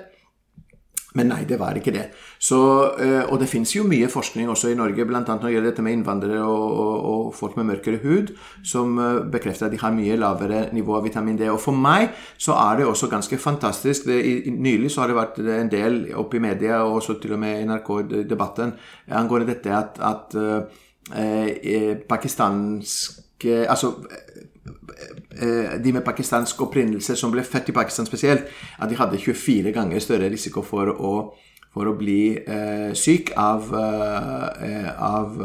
[1.19, 2.05] Men nei, det var ikke det.
[2.39, 2.59] Så,
[3.03, 5.23] eh, og det fins jo mye forskning også i Norge, bl.a.
[5.27, 8.31] når det gjelder dette med innvandrere og, og, og, folk med mørkere hud,
[8.67, 11.49] som eh, bekrefter at de har mye lavere nivå av vitamin D.
[11.51, 14.07] Og for meg så er det også ganske fantastisk.
[14.07, 17.35] Det, i, nylig så har det vært en del oppe i media, og også til
[17.35, 18.77] og med i NRK-debatten,
[19.19, 23.95] angående dette at, at eh, pakistanske Altså
[24.61, 30.03] de med pakistansk opprinnelse som ble født i Pakistan spesielt, at de hadde 24 ganger
[30.05, 31.13] større risiko for å,
[31.73, 35.41] for å bli eh, syk av, eh, av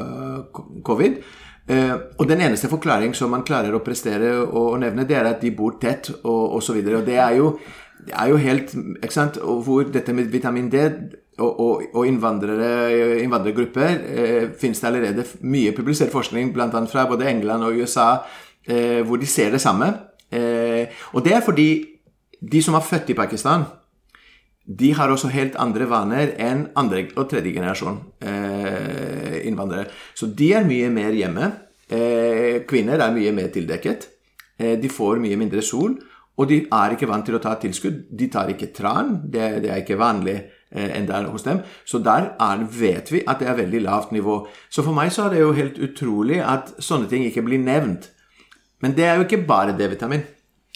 [0.84, 1.22] covid.
[1.68, 5.42] Eh, og den eneste forklaring som man klarer å prestere og, nevne, det er at
[5.42, 6.78] de bor tett og osv.
[6.78, 7.58] Og, og det er jo,
[8.06, 10.78] det er jo helt ikke sant, Hvor dette med vitamin D
[11.40, 16.86] og, og, og innvandrergrupper eh, finnes det allerede mye publisert forskning, bl.a.
[16.88, 18.22] fra både England og USA, eh,
[18.66, 19.92] hvor de ser det samme.
[20.34, 21.70] Eh, og det er fordi
[22.42, 23.66] de som er født i Pakistan,
[24.66, 29.92] de har også helt andre vaner enn andre og tredje generasjon eh, innvandrere.
[30.18, 31.52] Så de er mye mer hjemme.
[31.86, 34.10] Eh, kvinner er mye mer tildekket.
[34.58, 36.00] Eh, de får mye mindre sol.
[36.36, 38.08] Og de er ikke vant til å ta tilskudd.
[38.10, 39.20] De tar ikke tran.
[39.32, 41.62] Det, det er ikke vanlig eh, enn der hos dem.
[41.86, 44.42] Så der er, vet vi at det er veldig lavt nivå.
[44.68, 48.10] Så for meg så er det jo helt utrolig at sånne ting ikke blir nevnt.
[48.86, 50.22] Men det er jo ikke bare D-vitamin.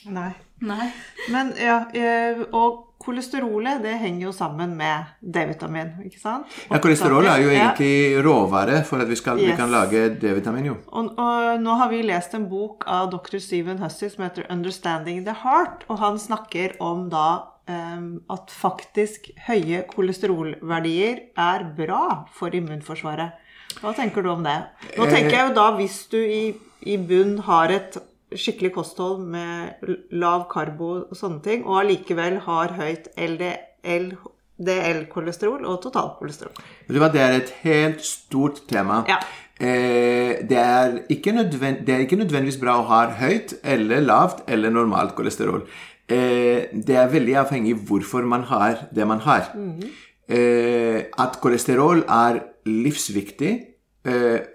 [0.09, 0.31] Nei.
[0.65, 0.87] Nei.
[1.29, 6.55] Men ja, eh, og kolesterolet det henger jo sammen med D-vitamin, ikke sant?
[6.67, 9.53] Ja, kolesterol er jo egentlig råvare for at vi, skal, yes.
[9.53, 10.75] vi kan lage D-vitamin, jo.
[10.89, 13.37] Og, og, nå har vi lest en bok av dr.
[13.43, 17.27] Stephen Hussey som heter 'Understanding the Heart', og han snakker om da
[17.69, 23.37] um, at faktisk høye kolesterolverdier er bra for immunforsvaret.
[23.79, 24.59] Hva tenker du om det?
[24.97, 26.41] Nå tenker jeg jo da hvis du i
[26.87, 27.97] i bunn har et
[28.29, 34.13] skikkelig kosthold med lav karbo og sånne ting, og allikevel har høyt LDL
[34.59, 36.51] DL-kolesterol og totalkolesterol.
[36.89, 39.03] Det er et helt stort tema.
[39.07, 39.19] Ja.
[39.59, 45.15] Eh, det, er det, er ikke nødvendigvis bra å ha høyt eller lavt eller normalt
[45.15, 45.63] kolesterol.
[46.09, 49.51] Eh, det er veldig avhengig hvorfor man har det man har.
[49.55, 49.89] Mm.
[50.29, 53.53] Eh, at kolesterol er livsviktig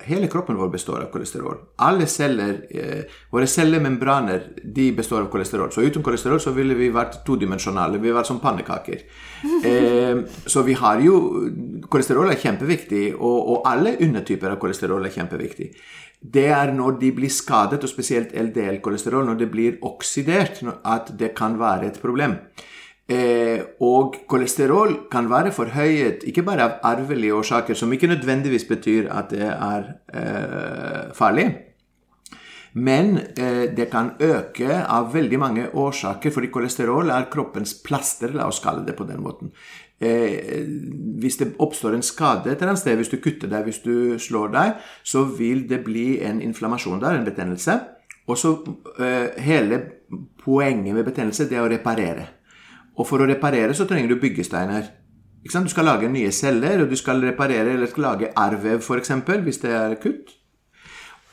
[0.09, 1.57] hele kroppen vår består av kolesterol.
[1.77, 5.73] Alle celler, eh, Våre cellemembraner de består av kolesterol.
[5.73, 7.99] Så uten kolesterol så ville vi vært todimensjonale.
[7.99, 9.05] Vi var som pannekaker.
[9.65, 11.15] Eh, så vi har jo
[11.89, 15.69] Kolesterol er kjempeviktig, og, og alle undertyper av kolesterol er kjempeviktig.
[16.21, 21.35] Det er når de blir skadet, og spesielt LDL-kolesterol, når det blir oksidert, at det
[21.37, 22.39] kan være et problem.
[23.05, 29.11] Eh, og kolesterol kan være forhøyet ikke bare av arvelige årsaker, som ikke nødvendigvis betyr
[29.13, 31.45] at det er eh, farlig,
[32.75, 38.47] men eh, det kan øke av veldig mange årsaker, fordi kolesterol er kroppens plaster, la
[38.49, 39.53] oss kalle det på den måten.
[40.01, 40.65] Eh,
[41.21, 44.17] hvis det oppstår en skade et eller annet sted, hvis du kutter deg, hvis du
[44.17, 47.77] slår deg, så vil det bli en inflammasjon der, en betennelse.
[48.25, 48.55] Og så
[49.45, 49.83] hele
[50.41, 52.25] poenget med betennelse, det er å reparere.
[52.95, 54.87] Og for å reparere så trenger du byggesteiner.
[55.45, 59.13] Du skal lage nye celler, og du skal reparere eller skal lage arrvev f.eks.
[59.45, 60.33] hvis det er kutt.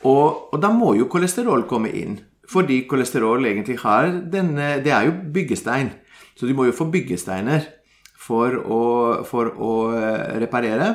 [0.02, 2.18] Og, og, da må jo kolesterol komme inn.
[2.50, 5.92] Fordi kolesterol egentlig har denne Det er jo byggestein.
[6.34, 7.68] Så du må jo få byggesteiner
[8.18, 8.82] for å,
[9.24, 10.90] for å eh, reparere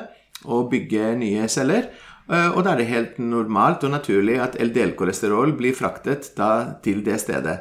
[0.45, 1.89] og bygge nye celler.
[2.27, 6.33] Eh, og da er det helt normalt og naturlig at LDL-kolesterol blir fraktet
[6.83, 7.57] til det stedet.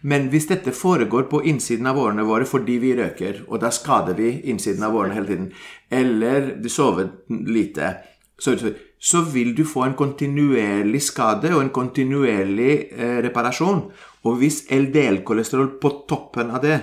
[0.00, 4.18] Men hvis dette foregår på innsiden av årene våre fordi vi røker, og da skader
[4.18, 5.48] vi innsiden av årene hele tiden,
[5.90, 7.94] eller du sover lite,
[8.38, 8.52] så,
[9.00, 13.86] så vil du få en kontinuerlig skade og en kontinuerlig eh, reparasjon.
[14.28, 16.76] Og hvis LDL-kolesterol på toppen av det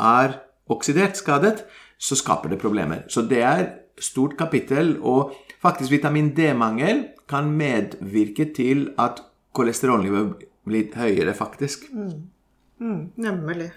[0.00, 0.38] er
[0.72, 1.66] oksidert, skadet,
[1.98, 3.04] så skaper det problemer.
[3.12, 3.66] Så det er
[4.00, 9.22] stort kapittel, og faktisk vitamin D-mangel kan medvirke til at
[9.56, 11.86] kolesterolnivået blir høyere, faktisk.
[11.92, 12.35] Mm.
[12.80, 13.70] Mm, nemlig.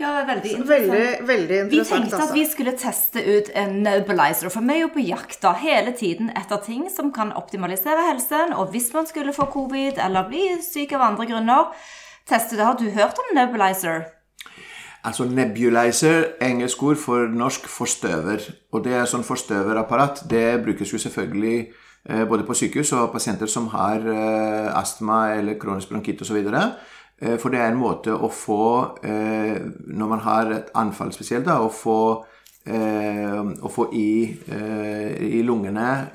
[0.00, 0.68] Ja, veldig interessant.
[0.68, 2.04] Veldig, veldig interessant.
[2.04, 2.52] Vi tenkte at vi altså.
[2.52, 6.62] skulle teste ut en nebulizer, for vi er jo på jakt da hele tiden etter
[6.64, 8.54] ting som kan optimalisere helsen.
[8.56, 11.74] Og hvis man skulle få covid eller bli syk av andre grunner,
[12.28, 12.64] teste det.
[12.64, 14.08] Har du hørt om nebulizer?
[15.04, 18.40] Altså Nebulizer, engelsk ord for norsk forstøver.
[18.72, 20.24] Og det er sånn forstøverapparat.
[20.30, 21.56] Det brukes jo selvfølgelig
[22.08, 26.40] eh, både på sykehus og pasienter som har eh, astma eller kronisk bronkitt osv.
[27.20, 31.44] Eh, for det er en måte å få, eh, når man har et anfall spesielt,
[31.44, 32.24] da, å få,
[32.66, 34.38] eh, å få i,
[35.20, 36.08] i, lungene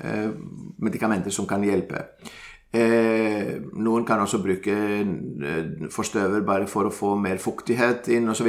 [0.78, 2.06] medikamenter som kan hjelpe.
[2.76, 4.74] Noen kan også bruke
[5.90, 8.46] forstøver bare for å få mer fuktighet inn osv.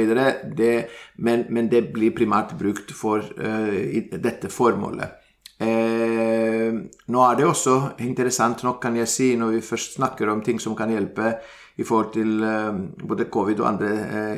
[1.16, 5.18] Men, men det blir primært brukt for dette formålet.
[5.58, 6.70] Eh,
[7.10, 7.72] nå er det også
[8.04, 11.34] interessant nok, kan jeg si, når vi først snakker om ting som kan hjelpe
[11.78, 13.90] i forhold til eh, både covid og andre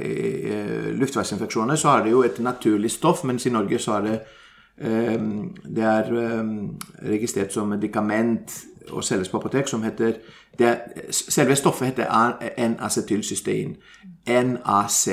[0.02, 4.20] eh, luftveisinfeksjoner, så er det jo et naturlig stoff, mens i Norge så er det
[4.80, 6.06] det er
[7.04, 8.54] registrert som medikament
[8.88, 10.14] og selges på apotek, som heter
[10.58, 10.78] det,
[11.10, 12.06] Selve stoffet heter
[12.56, 13.76] N-acetylcystein.
[14.26, 15.08] NAC.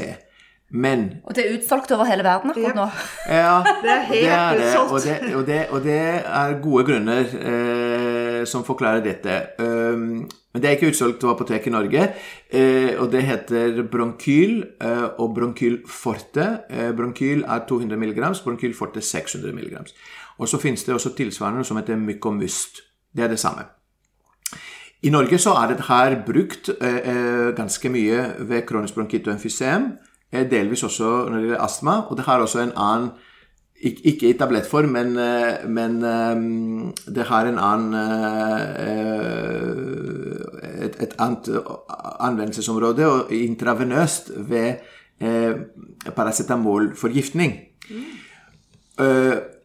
[0.70, 2.88] Men Og det er utsolgt over hele verden akkurat nå.
[3.32, 4.92] Ja, det er helt det er det, utsolgt.
[4.92, 9.38] og, det, og, det, og det er gode grunner eh, som forklarer dette.
[9.64, 12.04] Um, men det er ikke utsolgt over apotek i Norge,
[12.50, 16.48] eh, og det heter Bronkyl eh, og Bronkyl Forte.
[16.70, 19.94] Eh, bronkyl er 200 mg, Bronkyl Forte 600 mg.
[20.38, 22.82] Og så finnes det også tilsvarende som heter Mykomyst.
[23.16, 23.68] Det er det samme.
[25.06, 29.36] I Norge så er dette her brukt eh, eh, ganske mye ved kronisk bronkitt og
[29.38, 29.92] emfysem.
[30.32, 31.96] Eh, delvis også når det gjelder astma.
[32.10, 33.10] Og det har også en annen
[33.80, 37.94] Ikke i tablettform, men, eh, men um, det har en annen
[40.82, 41.50] et, et, annet
[42.20, 44.74] anvendelsesområde, og intravenøst ved
[46.16, 47.54] paracetamolforgiftning.
[47.90, 48.04] Mm.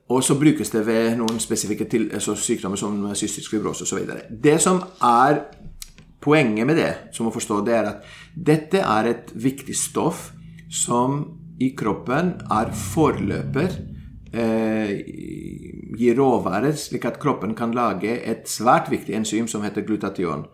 [0.08, 3.98] Og så brukes det ved noen spesifikke til, sykdommer som cystisk fibrose osv.
[4.44, 5.40] Det som er
[6.20, 7.96] poenget med det, som å forstå, det er at
[8.36, 10.32] dette er et viktig stoff
[10.72, 11.22] som
[11.60, 13.74] i kroppen er forløper
[14.32, 14.92] eh,
[15.92, 20.46] Gir råvarer slik at kroppen kan lage et svært viktig enzym som heter glutation.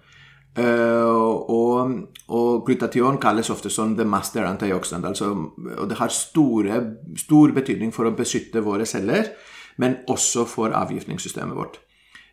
[0.59, 1.93] Uh, og,
[2.27, 5.07] og, glutation kalles ofte som the master antioxidant.
[5.07, 5.29] Altså,
[5.77, 6.81] og det har store,
[7.21, 9.31] stor betydning for å beskytte våre celler,
[9.79, 11.79] men også for avgiftningssystemet vårt.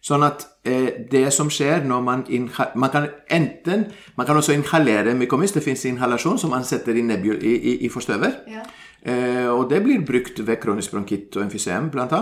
[0.06, 2.24] Sånn at eh, det som skjer når man
[2.76, 3.88] Man kan enten
[4.18, 5.56] Man kan også inhalere mykomis.
[5.56, 8.44] Det fins inhalasjon som man setter i, nebul, i, i, i forstøver.
[8.52, 8.66] Ja.
[9.06, 12.22] Eh, og det blir brukt ved kronisk bronkitt og emfysem, bl.a.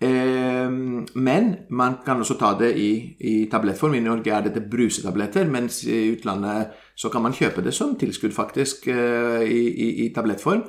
[0.00, 0.70] Eh,
[1.14, 3.96] men man kan også ta det i, i tablettform.
[3.96, 8.36] I Norge er dette brusetabletter, mens i utlandet så kan man kjøpe det som tilskudd,
[8.36, 10.66] faktisk, eh, i, i, i, tablettform.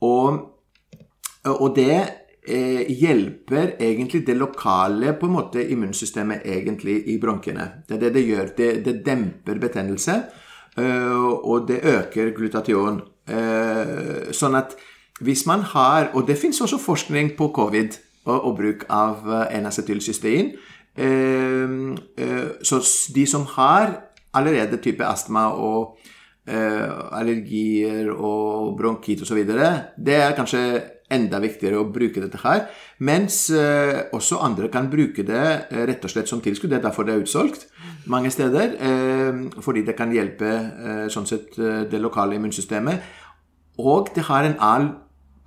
[0.00, 0.40] Og,
[1.44, 2.00] og det
[2.48, 7.68] eh, hjelper egentlig det lokale på en måte immunsystemet egentlig i bronkene.
[7.88, 8.54] Det er det det gjør.
[8.56, 10.22] Det, det demper betennelse,
[10.78, 13.02] eh, og det øker glutation.
[13.28, 14.74] Eh, sånn at
[15.22, 17.94] hvis man har Og det fins også forskning på covid
[18.26, 19.22] og, og bruk av
[19.52, 20.56] N-acetylcystein.
[22.62, 22.80] så
[23.14, 24.02] de som har
[24.34, 25.96] allerede type astma og
[26.46, 29.46] allergier og bronkitt osv.,
[29.96, 30.82] det er kanskje
[31.12, 32.66] enda viktigere å bruke dette her.
[33.04, 36.70] Mens eh, også andre kan bruke det eh, rett og slett som tilskudd.
[36.72, 37.66] Det er derfor det er utsolgt
[38.10, 38.76] mange steder.
[38.78, 40.52] Eh, fordi det kan hjelpe
[41.12, 43.10] sånn sett det lokale immunsystemet.
[43.82, 44.92] Og det har en annen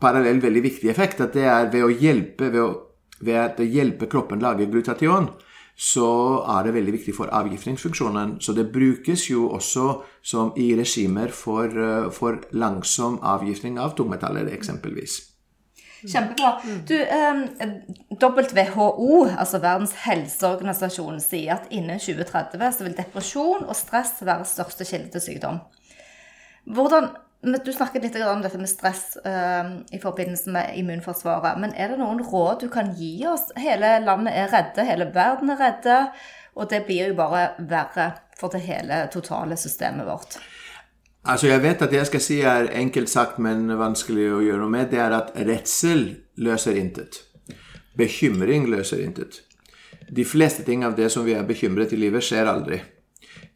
[0.01, 1.24] parallell veldig viktig effekt.
[1.24, 5.30] At det er ved å hjelpe, ved, å, ved at det hjelper kroppen lage glutation,
[5.76, 6.07] så
[6.55, 8.38] er det veldig viktig for avgiftningsfunksjonen.
[8.39, 9.88] Så det brukes jo også
[10.24, 11.72] som i regimer for,
[12.16, 15.35] for langsom avgiftning av tungmetaller, eksempelvis.
[16.12, 16.51] Kjempebra.
[16.88, 17.43] Du, eh,
[18.22, 24.88] WHO, altså Verdens helseorganisasjon, sier at innen 2030 så vil depresjon og stress være største
[24.88, 25.62] kilde til sykdom.
[26.66, 27.12] Hvordan,
[27.45, 31.60] du snakket litt om dette med stress eh, i forbindelse med immunforsvaret.
[31.62, 33.51] Men er det noen råd du kan gi oss?
[33.60, 35.99] Hele landet er redde, hele verden er redde.
[36.56, 40.39] Og det blir jo bare verre for det hele totale systemet vårt.
[41.26, 44.61] Altså, jeg vet at det jeg skal si er enkelt sagt, men vanskelig å gjøre
[44.61, 44.91] noe med.
[44.91, 46.03] Det er at redsel
[46.38, 47.23] løser intet.
[47.97, 49.41] Bekymring løser intet.
[50.05, 52.78] De fleste ting av det som vi er bekymret i livet, skjer aldri.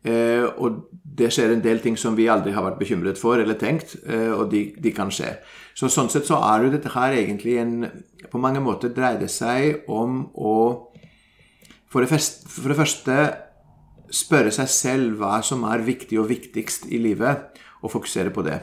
[0.02, 0.88] Eh, og
[1.20, 4.32] det skjer en del ting som vi aldri har vært bekymret for eller tenkt, eh,
[4.32, 5.36] og de, de, kan skje.
[5.78, 7.76] Så Sånn sett så er jo dette her egentlig en
[8.30, 10.56] På mange måter dreier det seg om å
[11.90, 13.16] For det, første, for det første
[14.12, 17.50] spørre seg selv hva som er viktig og viktigst i livet,
[17.82, 18.60] og fokusere på det.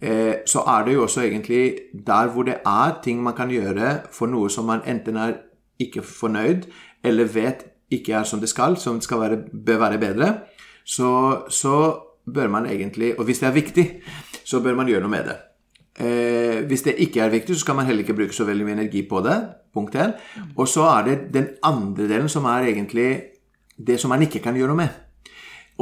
[0.00, 4.00] Eh, så er det jo også egentlig der hvor det er ting man kan gjøre
[4.12, 5.38] for noe som man enten er
[5.80, 6.68] ikke fornøyd,
[7.04, 10.34] eller vet ikke er som det skal, som skal være, bør være bedre,
[10.84, 12.00] så, så,
[12.34, 14.00] bør man egentlig Og hvis det er viktig,
[14.44, 15.34] så bør man gjøre noe med det.
[16.00, 18.72] Eh, hvis det ikke er viktig, så skal man heller ikke bruke så veldig mye
[18.72, 19.34] energi på det.
[19.74, 20.14] Punkt 1.
[20.56, 23.22] Og så er det den andre delen som er egentlig
[23.76, 25.00] det som man ikke kan gjøre noe med.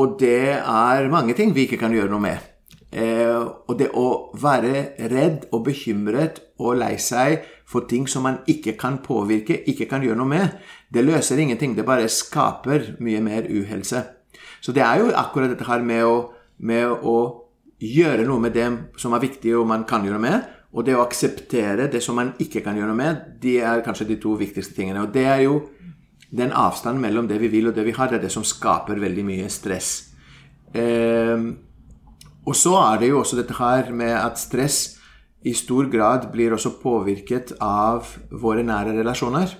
[0.01, 2.49] Og det er mange ting vi ikke kan gjøre noe med.
[2.93, 8.43] Eh, og det å være redd og bekymret og lei seg for ting som man
[8.49, 10.59] ikke kan påvirke, ikke kan gjøre noe med,
[10.93, 11.77] det løser ingenting.
[11.77, 14.05] Det bare skaper mye mer uhelse.
[14.61, 16.17] Så det er jo akkurat dette her med å,
[16.61, 17.17] med å
[17.83, 18.69] gjøre noe med det
[19.01, 22.17] som er viktig og man kan gjøre noe med, og det å akseptere det som
[22.17, 25.03] man ikke kan gjøre noe med, de er kanskje de to viktigste tingene.
[25.05, 25.59] Og det er jo
[26.33, 29.01] den avstanden mellom det vi vil og det vi har, det er det som skaper
[29.01, 29.91] veldig mye stress.
[30.73, 31.45] Eh,
[32.43, 34.81] og så er det jo også dette her med at stress
[35.47, 39.53] i stor grad blir også påvirket av våre nære relasjoner.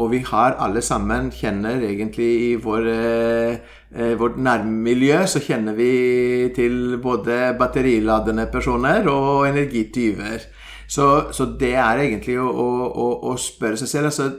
[0.00, 6.48] Og vi har alle sammen, kjenner egentlig i vår, eh, vårt nærmiljø, så kjenner vi
[6.56, 10.48] til både batteriladende personer og energityver.
[10.88, 14.30] Så, så det er egentlig å, å, å, spørre seg selv altså,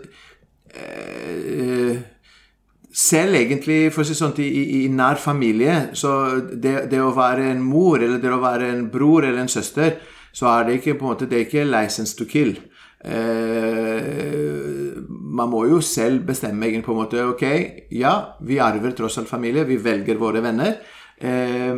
[2.93, 7.49] selv egentlig, for å si sånt, i, i, nær familie, så det, det, å være
[7.51, 9.97] en mor eller det å være en bror eller en søster,
[10.33, 12.57] så er det ikke på en måte, det er ikke 'license to kill'.
[13.03, 17.43] Eh, man må jo selv bestemme egentlig på en måte Ok,
[17.91, 20.77] ja, vi arver tross alt familie, vi velger våre venner.
[21.17, 21.73] Eh,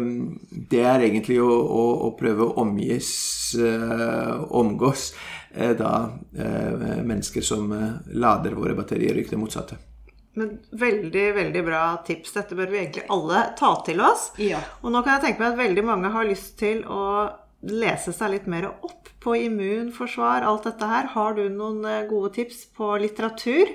[0.72, 5.92] det er egentlig å, å, å prøve å omgis, eh, omgås eh, da
[6.38, 9.78] eh, mennesker som eh, lader våre batterier, ikke det motsatte.
[10.36, 12.34] Men veldig, veldig bra tips.
[12.36, 14.34] Dette bør vi egentlig alle ta til oss.
[14.42, 14.60] Ja.
[14.84, 17.06] Og nå kan jeg tenke meg at veldig mange har lyst til å
[17.66, 21.08] lese seg litt mer opp på immunforsvar, alt dette her.
[21.16, 23.72] Har du noen eh, gode tips på litteratur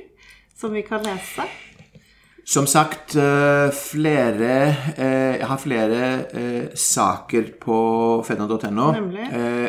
[0.53, 1.49] som vi kan lese?
[2.51, 4.55] Som sagt, eh, flere
[4.97, 6.01] eh, Jeg har flere
[6.75, 7.79] saker på
[8.27, 8.89] fedna.no.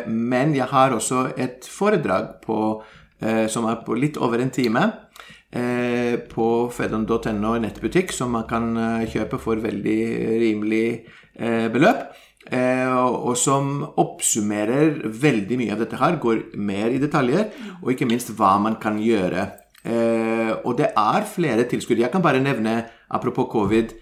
[0.08, 2.58] Men jeg har også et foredrag på,
[3.54, 4.88] som er på litt over en time
[5.52, 9.98] Eh, på fedon.no nettbutikk, som man kan eh, kjøpe for veldig
[10.40, 10.86] rimelig
[11.36, 12.12] eh, beløp.
[12.52, 17.52] og som oppsummerer veldig mye av dette her, går mer i detaljer,
[17.84, 19.46] og ikke minst hva man kan gjøre.
[19.82, 21.98] Og det er flere tilskudd.
[21.98, 23.96] Jeg kan bare nevne, apropos covid,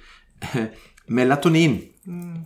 [1.17, 1.80] melatonin.
[2.05, 2.45] Mm.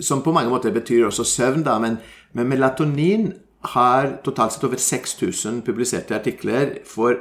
[0.00, 1.96] som på mange måter betyr også søvn, da, men,
[2.32, 3.32] men melatonin
[3.64, 7.16] har totalt sett over 6000 publiserte artikler for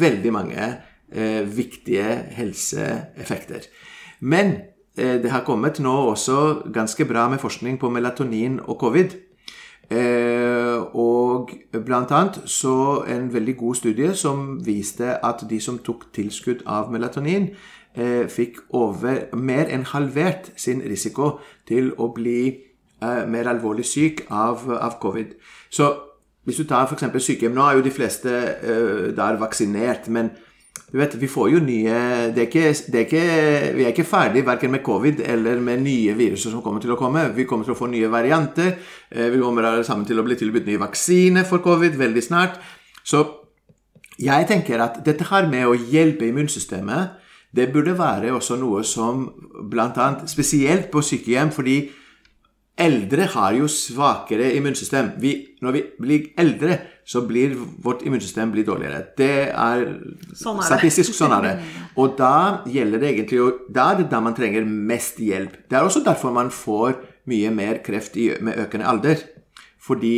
[0.00, 0.62] veldig mange
[1.12, 3.68] eh, viktige helseeffekter.
[4.20, 4.56] Men
[4.96, 9.16] eh, det har kommet nå også ganske bra med forskning på melatonin og covid.
[9.90, 11.50] Eh, og
[11.84, 16.90] blant annet så en veldig god studie som viste at de som tok tilskudd av
[16.90, 17.52] melatonin,
[17.94, 22.40] eh, fikk over mer enn halvert sin risiko til å bli
[23.02, 25.36] eh, mer alvorlig syk av, av covid.
[25.70, 25.94] Så
[26.46, 27.24] hvis du tar f.eks.
[27.24, 30.30] sykehjem Nå er jo de fleste uh, der vaksinert, men
[30.96, 31.96] du vet, vi får jo nye
[32.32, 33.24] det er ikke, det er ikke,
[33.76, 36.96] Vi er ikke ferdig verken med covid eller med nye viruser som kommer til å
[36.96, 37.26] komme.
[37.36, 38.78] Vi kommer til å få nye varianter.
[39.12, 42.56] Uh, vi kommer alle sammen til å bli tilbudt nye vaksiner for covid veldig snart.
[43.04, 43.20] Så
[44.16, 47.20] jeg tenker at dette her med å hjelpe immunsystemet,
[47.52, 49.28] det burde være også noe som
[49.68, 50.08] bl.a.
[50.32, 51.76] spesielt på sykehjem, fordi
[52.76, 55.14] Eldre har jo svakere immunsystem.
[55.20, 55.32] Vi,
[55.64, 56.76] når vi blir eldre,
[57.06, 59.04] så blir vårt immunsystem blir dårligere.
[59.18, 59.84] Det er,
[60.34, 61.52] sånn er statistisk sånn er det.
[62.02, 65.54] Og da gjelder det egentlig Da er det da man trenger mest hjelp.
[65.70, 66.98] Det er også derfor man får
[67.30, 69.22] mye mer kreft i, med økende alder.
[69.78, 70.16] Fordi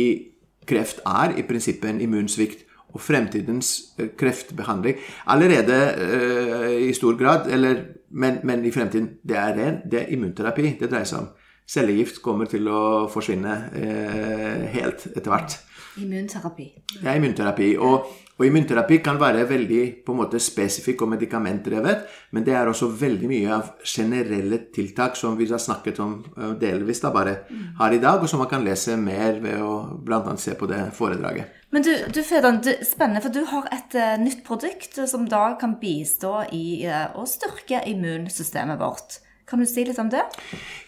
[0.69, 2.65] kreft er i prinsippet en immunsvikt.
[2.89, 4.97] Og fremtidens eh, kreftbehandling
[5.29, 10.15] allerede øh, i stor grad, eller, men, men, i fremtiden, det er ren, det er
[10.15, 11.27] immunterapi det dreier seg om
[11.69, 15.59] cellegift kommer til å forsvinne øh, helt etter hvert.
[15.97, 16.65] Immunterapi.
[17.01, 17.69] Ja, immunterapi.
[17.81, 22.69] Og, og, immunterapi kan være veldig på en måte spesifikk og medikamentdrevet, men det er
[22.69, 27.35] også veldig mye av generelle tiltak som vi har snakket om eh, delvis da bare
[27.79, 30.35] her i dag, og som man kan lese mer ved å bl.a.
[30.37, 31.55] se på det foredraget.
[31.73, 35.75] Men du, du Fedan, spennende, for du har et uh, nytt produkt som da kan
[35.81, 39.19] bistå i uh, å styrke immunsystemet vårt.
[39.49, 40.21] Kan du si litt om det?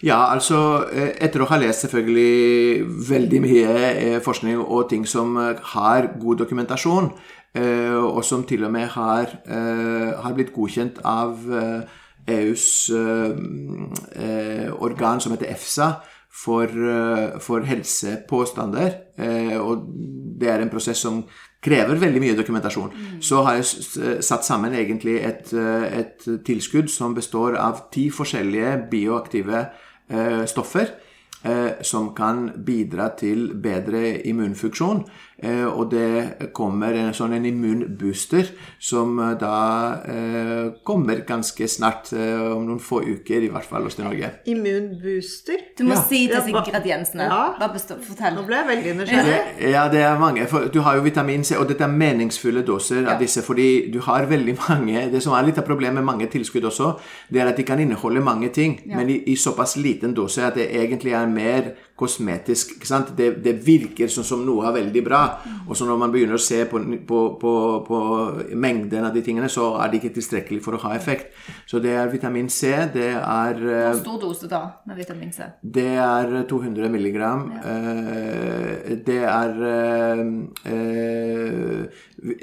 [0.06, 5.34] Ja, altså eh, Etter å ha lest selvfølgelig veldig mye eh, forskning og ting som
[5.40, 7.12] eh, har god dokumentasjon,
[7.52, 9.26] og som til og med har,
[10.24, 11.42] har blitt godkjent av
[12.32, 12.64] EUs
[14.86, 15.90] organ som heter EFSA
[16.32, 16.72] for,
[17.44, 18.96] for helsepåstander.
[19.60, 19.84] Og
[20.40, 21.20] det er en prosess som
[21.62, 22.90] krever veldig mye dokumentasjon.
[22.90, 23.20] Mm.
[23.22, 28.90] Så har jeg satt sammen egentlig et, eh, et tilskudd som består av ti forskjellige
[28.90, 29.66] bioaktive
[30.10, 30.94] eh, stoffer.
[31.44, 35.00] eh, som kan bidra til bedre immunfunksjon.
[35.42, 38.46] Eh, og det kommer en sånn en immunbooster
[38.78, 39.54] som eh, da
[40.06, 44.30] eh, kommer ganske snart, eh, om noen få uker i hvert fall hos Norge.
[44.46, 45.58] Immunbooster.
[45.78, 46.02] Du må Ja.
[46.02, 47.24] si disse Ja, hva- ingrediensene.
[47.28, 47.54] Ja.
[47.58, 48.34] Bare bestå, fortell.
[48.36, 49.70] Nå ble jeg veldig nysgjerrig.
[49.72, 50.46] Ja, det er mange.
[50.48, 53.14] For du har jo vitamin C, og dette er meningsfulle doser Ja.
[53.14, 53.42] av disse.
[53.42, 56.98] Fordi du har veldig mange Det som er litt av problemet med mange tilskudd også,
[57.32, 60.54] det er at de kan inneholde mange ting, men i, i såpass liten dose at
[60.54, 62.76] det egentlig er mer kosmetisk.
[62.76, 63.14] ikke sant?
[63.16, 65.22] Det, det virker sånn som noe er veldig bra,
[65.68, 67.54] og så når man begynner å se på, på, på,
[67.86, 68.02] på
[68.58, 71.32] mengden av de tingene, så er det ikke tilstrekkelig for å ha effekt.
[71.70, 75.46] Så det er vitamin C, det er eh, Hvor stor dose da med vitamin C?
[75.62, 77.46] det er 200 milligram.
[77.56, 77.74] Ja.
[79.06, 80.22] det er eh,
[80.72, 81.84] eh,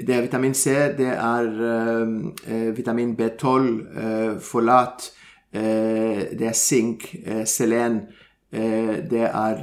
[0.06, 3.68] Det er vitamin C, det er eh, vitamin B12,
[4.04, 5.10] eh, folat,
[5.52, 8.02] eh, det er sink, eh, selen.
[8.52, 9.58] Eh, det er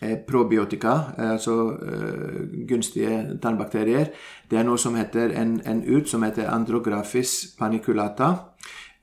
[0.00, 2.38] eh, probiotika, eh, altså eh,
[2.68, 4.08] gunstige tarmbakterier.
[4.48, 8.34] Det er noe som heter en, en ut som heter andrographis paniculata.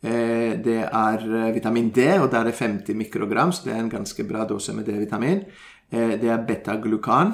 [0.02, 1.24] Det er
[1.56, 4.86] vitamin D, og der er 50 mikrogram, så det er en ganske bra dose med
[4.86, 5.40] D-vitamin.
[5.90, 7.34] Det er beta-glukan,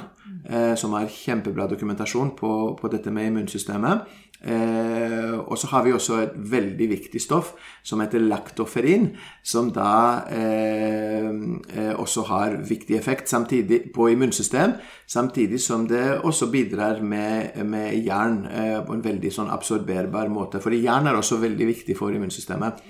[0.80, 4.08] som har kjempebra dokumentasjon på, på dette med immunsystemet.
[4.44, 10.26] Eh, og så har vi også et veldig viktig stoff som heter laktoferin, som da
[10.36, 14.76] eh, eh, også har viktig effekt samtidig på immunsystem,
[15.08, 20.60] samtidig som det også bidrar med, med jern eh, på en veldig sånn absorberbar måte.
[20.64, 22.84] For jern er også veldig viktig for immunsystemet.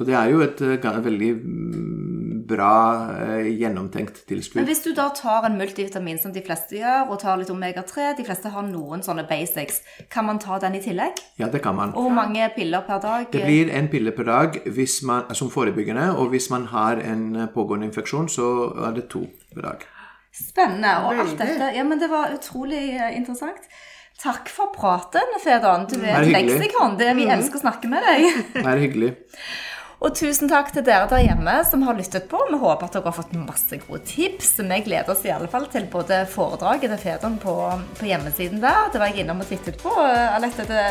[0.00, 2.09] Så det er jo et eh, veldig mm,
[2.50, 2.74] bra,
[3.14, 4.24] eh, gjennomtenkt
[4.54, 8.16] Men hvis du da tar en multivitamin som de fleste gjør, og tar litt omega-3,
[8.18, 9.80] de fleste har noen sånne basics,
[10.10, 11.22] kan man ta den i tillegg?
[11.38, 11.94] Ja, det kan man.
[11.94, 13.30] Og hvor mange piller per dag?
[13.32, 17.48] Det blir en pille per dag hvis man, som forebyggende, og hvis man har en
[17.54, 18.50] pågående infeksjon, så
[18.88, 19.88] er det to per dag.
[20.30, 20.92] Spennende.
[21.06, 23.66] Og alt dette Ja, men det var utrolig eh, interessant.
[24.20, 25.86] Takk for praten, Fedon.
[25.88, 26.98] Du er er et leksikon.
[27.00, 28.26] Det, vi elsker å snakke med deg.
[28.52, 29.14] Det er hyggelig.
[30.00, 32.38] Og tusen takk til dere der hjemme som har lyttet på.
[32.48, 34.54] Vi håper at dere har fått masse gode tips.
[34.62, 37.56] Vi gleder oss i alle fall til både foredraget til Fedon på,
[37.98, 38.88] på hjemmesiden der.
[38.92, 39.92] Det var jeg innom og tittet på.
[40.00, 40.86] Alette, det,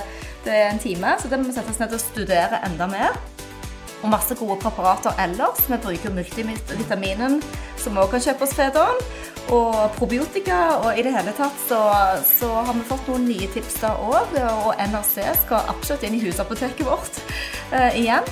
[0.46, 3.18] det er en time, så det må vi sette oss ned og studere enda mer.
[4.04, 5.64] Og masse gode preparater ellers.
[5.66, 7.40] Vi bruker multivitaminen,
[7.82, 9.02] som vi også kan kjøpe hos Fedon.
[9.58, 10.60] Og probiotika.
[10.84, 11.80] Og i det hele tatt så,
[12.30, 14.38] så har vi fått noen nye tips der òg.
[14.68, 17.20] Og NRC skal absolutt inn i husapoteket vårt
[17.74, 18.30] eh, igjen.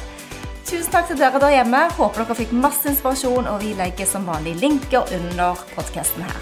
[0.68, 1.80] Tusen takk til dere der hjemme.
[1.96, 6.42] Håper dere fikk masse inspirasjon, og vi legger som vanlig linker under podkasten her.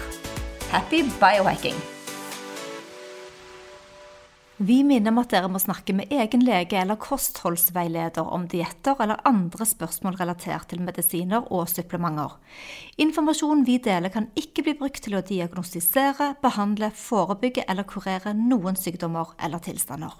[0.72, 1.78] Happy biohacking!
[4.56, 9.20] Vi minner om at dere må snakke med egen lege eller kostholdsveileder om dietter eller
[9.28, 12.34] andre spørsmål relatert til medisiner og supplementer.
[12.98, 18.80] Informasjonen vi deler kan ikke bli brukt til å diagnostisere, behandle, forebygge eller kurere noen
[18.80, 20.14] sykdommer eller tilstander.